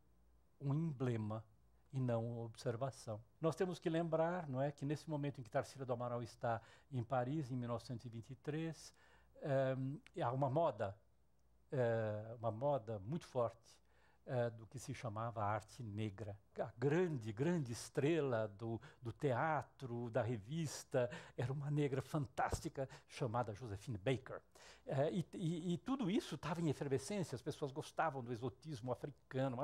um 0.60 0.74
emblema 0.74 1.44
e 1.94 2.00
não 2.00 2.40
observação. 2.40 3.22
Nós 3.40 3.56
temos 3.56 3.80
que 3.80 3.90
lembrar, 3.90 4.48
não 4.48 4.62
é, 4.62 4.72
que 4.72 4.86
nesse 4.86 5.10
momento 5.10 5.40
em 5.40 5.44
que 5.44 5.50
Tarsila 5.50 5.86
do 5.86 5.94
Amaral 5.94 6.24
está 6.24 6.62
em 6.92 7.04
Paris, 7.04 7.52
em 7.52 7.56
1923, 7.56 8.94
um, 9.78 10.00
há 10.22 10.32
uma 10.32 10.50
moda, 10.50 10.96
uh, 11.72 12.36
uma 12.38 12.52
moda 12.52 13.00
muito 13.00 13.26
forte 13.26 13.81
uh, 14.28 14.52
do 14.58 14.66
que 14.68 14.80
se 14.80 14.94
chamava 14.94 15.44
arte 15.44 15.84
negra. 15.84 16.38
A 16.60 16.72
grande, 16.78 17.32
grande 17.32 17.72
estrela 17.72 18.48
do, 18.48 18.80
do 19.02 19.12
teatro, 19.12 20.10
da 20.10 20.22
revista, 20.22 21.10
era 21.38 21.52
uma 21.52 21.72
negra 21.72 22.02
fantástica 22.02 22.88
chamada 23.08 23.54
Josephine 23.54 23.98
Baker. 23.98 24.42
Uh, 24.86 25.10
e, 25.12 25.26
e, 25.34 25.74
e, 25.74 25.78
tudo 25.78 26.10
isso 26.10 26.36
estava 26.36 26.62
em 26.62 26.70
efervescência, 26.70 27.36
as 27.36 27.42
pessoas 27.42 27.72
gostavam 27.72 28.24
do 28.24 28.32
exotismo 28.32 28.92
africano. 28.92 29.58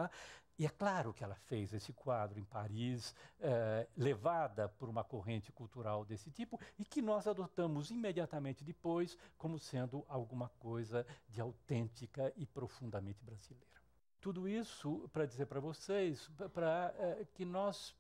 E 0.60 0.66
é 0.66 0.70
claro 0.70 1.14
que 1.14 1.24
ela 1.24 1.36
fez 1.36 1.72
esse 1.72 1.94
quadro 1.94 2.40
em 2.40 2.44
Paris, 2.44 3.14
eh, 3.40 3.88
levada 3.96 4.68
por 4.68 4.90
uma 4.90 5.04
corrente 5.04 5.52
cultural 5.52 6.04
desse 6.04 6.32
tipo, 6.32 6.60
e 6.80 6.84
que 6.84 7.00
nós 7.00 7.28
adotamos 7.28 7.92
imediatamente 7.92 8.64
depois 8.64 9.16
como 9.38 9.60
sendo 9.60 10.04
alguma 10.08 10.50
coisa 10.58 11.06
de 11.30 11.40
autêntica 11.40 12.34
e 12.36 12.44
profundamente 12.44 13.24
brasileira. 13.24 13.77
Tudo 14.20 14.48
isso 14.48 15.10
para 15.14 15.26
dizer 15.26 15.46
para 15.46 15.60
vocês, 15.60 16.30
para 16.54 16.94
eh, 16.98 17.26
que 17.34 17.46
nós. 17.46 17.96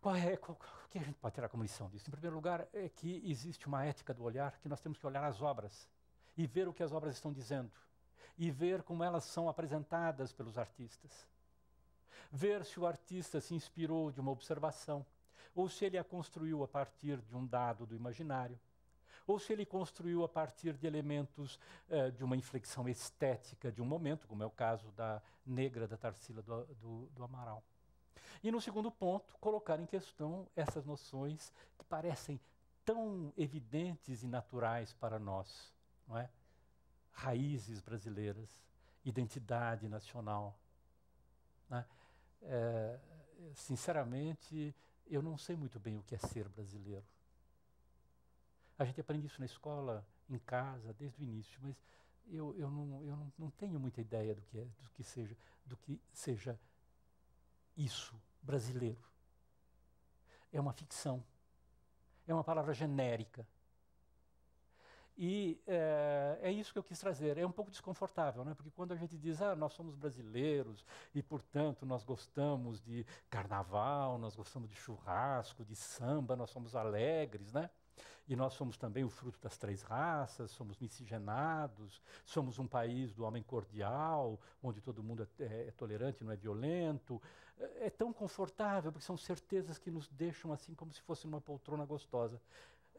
Qual 0.00 0.14
é, 0.14 0.36
qual, 0.36 0.58
o 0.84 0.88
que 0.88 0.98
a 0.98 1.02
gente 1.02 1.18
pode 1.18 1.34
tirar 1.34 1.48
como 1.48 1.62
lição 1.62 1.88
disso? 1.88 2.08
Em 2.08 2.12
primeiro 2.12 2.36
lugar, 2.36 2.68
é 2.72 2.88
que 2.88 3.22
existe 3.24 3.66
uma 3.66 3.84
ética 3.84 4.14
do 4.14 4.22
olhar, 4.22 4.58
que 4.60 4.68
nós 4.68 4.80
temos 4.80 4.98
que 4.98 5.06
olhar 5.06 5.24
as 5.24 5.42
obras 5.42 5.88
e 6.36 6.46
ver 6.46 6.68
o 6.68 6.72
que 6.72 6.82
as 6.82 6.92
obras 6.92 7.14
estão 7.14 7.32
dizendo 7.32 7.72
e 8.38 8.50
ver 8.50 8.82
como 8.82 9.02
elas 9.02 9.24
são 9.24 9.48
apresentadas 9.48 10.32
pelos 10.32 10.58
artistas. 10.58 11.26
Ver 12.30 12.64
se 12.64 12.78
o 12.78 12.86
artista 12.86 13.40
se 13.40 13.54
inspirou 13.54 14.10
de 14.10 14.20
uma 14.20 14.30
observação, 14.30 15.06
ou 15.54 15.68
se 15.68 15.86
ele 15.86 15.96
a 15.96 16.04
construiu 16.04 16.62
a 16.62 16.68
partir 16.68 17.16
de 17.18 17.34
um 17.34 17.46
dado 17.46 17.86
do 17.86 17.94
imaginário, 17.94 18.58
ou 19.26 19.38
se 19.38 19.52
ele 19.52 19.66
construiu 19.66 20.22
a 20.24 20.28
partir 20.28 20.74
de 20.74 20.86
elementos 20.86 21.58
uh, 21.88 22.12
de 22.12 22.22
uma 22.22 22.36
inflexão 22.36 22.88
estética 22.88 23.72
de 23.72 23.82
um 23.82 23.86
momento, 23.86 24.26
como 24.26 24.42
é 24.42 24.46
o 24.46 24.50
caso 24.50 24.90
da 24.92 25.20
negra 25.44 25.88
da 25.88 25.96
Tarsila 25.96 26.42
do, 26.42 26.64
do, 26.76 27.06
do 27.06 27.24
Amaral. 27.24 27.62
E 28.42 28.50
no 28.50 28.60
segundo 28.60 28.90
ponto, 28.90 29.36
colocar 29.40 29.80
em 29.80 29.86
questão 29.86 30.46
essas 30.54 30.84
noções 30.84 31.52
que 31.78 31.84
parecem 31.84 32.40
tão 32.84 33.32
evidentes 33.36 34.22
e 34.22 34.26
naturais 34.26 34.92
para 34.92 35.18
nós, 35.18 35.74
não 36.06 36.16
é? 36.16 36.30
raízes 37.12 37.80
brasileiras, 37.80 38.62
identidade 39.04 39.88
nacional. 39.88 40.56
Né? 41.68 41.84
É, 42.42 42.98
sinceramente, 43.54 44.74
eu 45.08 45.22
não 45.22 45.38
sei 45.38 45.56
muito 45.56 45.80
bem 45.80 45.96
o 45.96 46.02
que 46.02 46.14
é 46.14 46.18
ser 46.18 46.48
brasileiro. 46.48 47.04
A 48.78 48.84
gente 48.84 49.00
aprende 49.00 49.26
isso 49.26 49.40
na 49.40 49.46
escola, 49.46 50.06
em 50.28 50.38
casa, 50.38 50.92
desde 50.94 51.20
o 51.20 51.24
início, 51.24 51.58
mas 51.62 51.76
eu, 52.28 52.54
eu, 52.58 52.70
não, 52.70 53.02
eu 53.02 53.16
não, 53.16 53.32
não 53.38 53.50
tenho 53.50 53.78
muita 53.78 54.00
ideia 54.00 54.34
do 54.34 54.42
que, 54.42 54.58
é, 54.58 54.64
do, 54.64 54.90
que 54.90 55.04
seja, 55.04 55.36
do 55.64 55.76
que 55.76 56.00
seja 56.12 56.58
isso, 57.76 58.14
brasileiro. 58.42 59.04
É 60.52 60.60
uma 60.60 60.72
ficção. 60.72 61.22
É 62.26 62.34
uma 62.34 62.44
palavra 62.44 62.74
genérica. 62.74 63.46
E 65.18 65.58
é, 65.66 66.38
é, 66.42 66.52
isso 66.52 66.72
que 66.72 66.78
eu 66.78 66.82
quis 66.82 66.98
trazer. 66.98 67.38
É 67.38 67.46
um 67.46 67.52
pouco 67.52 67.70
desconfortável, 67.70 68.44
né? 68.44 68.54
porque 68.54 68.70
quando 68.70 68.92
a 68.92 68.96
gente 68.96 69.16
diz, 69.16 69.40
ah, 69.40 69.56
nós 69.56 69.72
somos 69.72 69.94
brasileiros 69.94 70.84
e, 71.14 71.22
portanto, 71.22 71.86
nós 71.86 72.04
gostamos 72.04 72.82
de 72.82 73.06
carnaval, 73.30 74.18
nós 74.18 74.36
gostamos 74.36 74.68
de 74.68 74.76
churrasco, 74.76 75.64
de 75.64 75.74
samba, 75.74 76.36
nós 76.36 76.50
somos 76.50 76.76
alegres, 76.76 77.52
né? 77.52 77.70
E 78.28 78.34
nós 78.34 78.54
somos 78.54 78.76
também 78.76 79.04
o 79.04 79.08
fruto 79.08 79.38
das 79.40 79.56
três 79.56 79.82
raças, 79.82 80.50
somos 80.50 80.78
miscigenados, 80.78 82.02
somos 82.24 82.58
um 82.58 82.66
país 82.66 83.12
do 83.12 83.24
homem 83.24 83.42
cordial, 83.42 84.40
onde 84.62 84.80
todo 84.80 85.02
mundo 85.02 85.28
é, 85.38 85.44
é, 85.44 85.68
é 85.68 85.70
tolerante, 85.70 86.24
não 86.24 86.32
é 86.32 86.36
violento. 86.36 87.22
É, 87.58 87.86
é 87.86 87.90
tão 87.90 88.12
confortável, 88.12 88.90
porque 88.90 89.04
são 89.04 89.16
certezas 89.16 89.78
que 89.78 89.90
nos 89.90 90.08
deixam 90.08 90.52
assim 90.52 90.74
como 90.74 90.92
se 90.92 91.00
fosse 91.02 91.24
uma 91.24 91.40
poltrona 91.40 91.84
gostosa. 91.84 92.40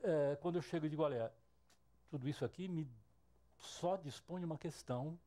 É, 0.01 0.37
quando 0.41 0.55
eu 0.55 0.61
chego 0.61 0.85
e 0.85 0.89
digo, 0.89 1.03
olha, 1.03 1.31
tudo 2.09 2.27
isso 2.29 2.45
aqui 2.45 2.67
me 2.67 2.87
só 3.59 3.97
dispõe 3.97 4.43
uma 4.43 4.57
questão 4.57 5.19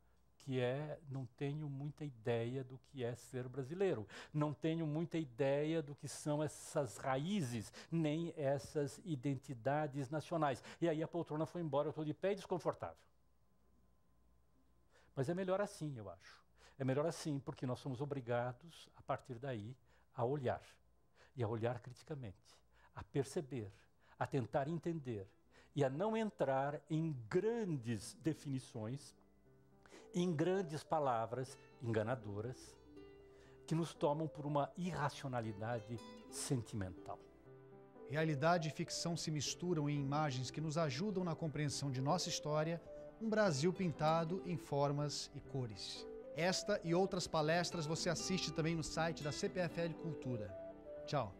que 0.45 0.61
é 0.61 0.99
não 1.09 1.27
tenho 1.37 1.69
muita 1.69 2.05
ideia 2.05 2.65
do 2.65 2.79
que 2.79 3.05
é 3.05 3.15
ser 3.15 3.49
brasileiro, 3.49 4.07
não 4.33 4.53
tenho 4.53 4.87
muita 4.87 5.19
ideia 5.19 5.83
do 5.83 5.95
que 5.95 6.09
são 6.09 6.43
essas 6.43 6.97
raízes, 6.97 7.73
nem 7.91 8.33
essas 8.37 9.01
identidades 9.05 10.11
nacionais. 10.11 10.63
E 10.81 10.89
aí 10.89 11.03
a 11.03 11.09
poltrona 11.09 11.47
foi 11.47 11.61
embora, 11.61 11.89
eu 11.89 11.91
estou 11.91 12.05
de 12.05 12.15
pé 12.15 12.33
e 12.33 12.37
desconfortável. 12.37 12.97
Mas 15.15 15.29
é 15.29 15.35
melhor 15.35 15.61
assim, 15.61 15.97
eu 15.97 16.09
acho. 16.09 16.41
É 16.79 16.85
melhor 16.85 17.07
assim, 17.07 17.39
porque 17.39 17.67
nós 17.67 17.79
somos 17.79 18.01
obrigados, 18.01 18.89
a 18.97 19.03
partir 19.03 19.39
daí, 19.39 19.77
a 20.15 20.25
olhar. 20.25 20.63
E 21.37 21.43
a 21.43 21.49
olhar 21.49 21.79
criticamente, 21.81 22.59
a 22.95 23.05
perceber, 23.05 23.71
a 24.19 24.27
tentar 24.27 24.67
entender, 24.67 25.29
e 25.75 25.85
a 25.85 25.91
não 25.91 26.17
entrar 26.17 26.81
em 26.91 27.13
grandes 27.29 28.15
definições, 28.15 29.15
em 30.15 30.33
grandes 30.33 30.83
palavras 30.83 31.57
enganadoras, 31.83 32.77
que 33.67 33.75
nos 33.75 33.95
tomam 33.95 34.27
por 34.27 34.47
uma 34.47 34.71
irracionalidade 34.77 35.99
sentimental. 36.29 37.19
Realidade 38.09 38.69
e 38.69 38.73
ficção 38.73 39.17
se 39.17 39.31
misturam 39.31 39.89
em 39.89 40.01
imagens 40.01 40.51
que 40.51 40.61
nos 40.61 40.77
ajudam 40.77 41.23
na 41.23 41.37
compreensão 41.37 41.91
de 41.91 42.01
nossa 42.01 42.29
história, 42.29 42.83
um 43.23 43.31
Brasil 43.31 43.73
pintado 43.73 44.43
em 44.45 44.57
formas 44.57 45.31
e 45.35 45.41
cores. 45.41 46.05
Esta 46.37 46.81
e 46.83 46.95
outras 46.95 47.29
palestras 47.29 47.87
você 47.87 48.09
assiste 48.09 48.53
também 48.53 48.75
no 48.75 48.83
site 48.83 49.23
da 49.23 49.31
CPFL 49.31 49.95
Cultura. 50.03 50.53
Tchau. 51.07 51.33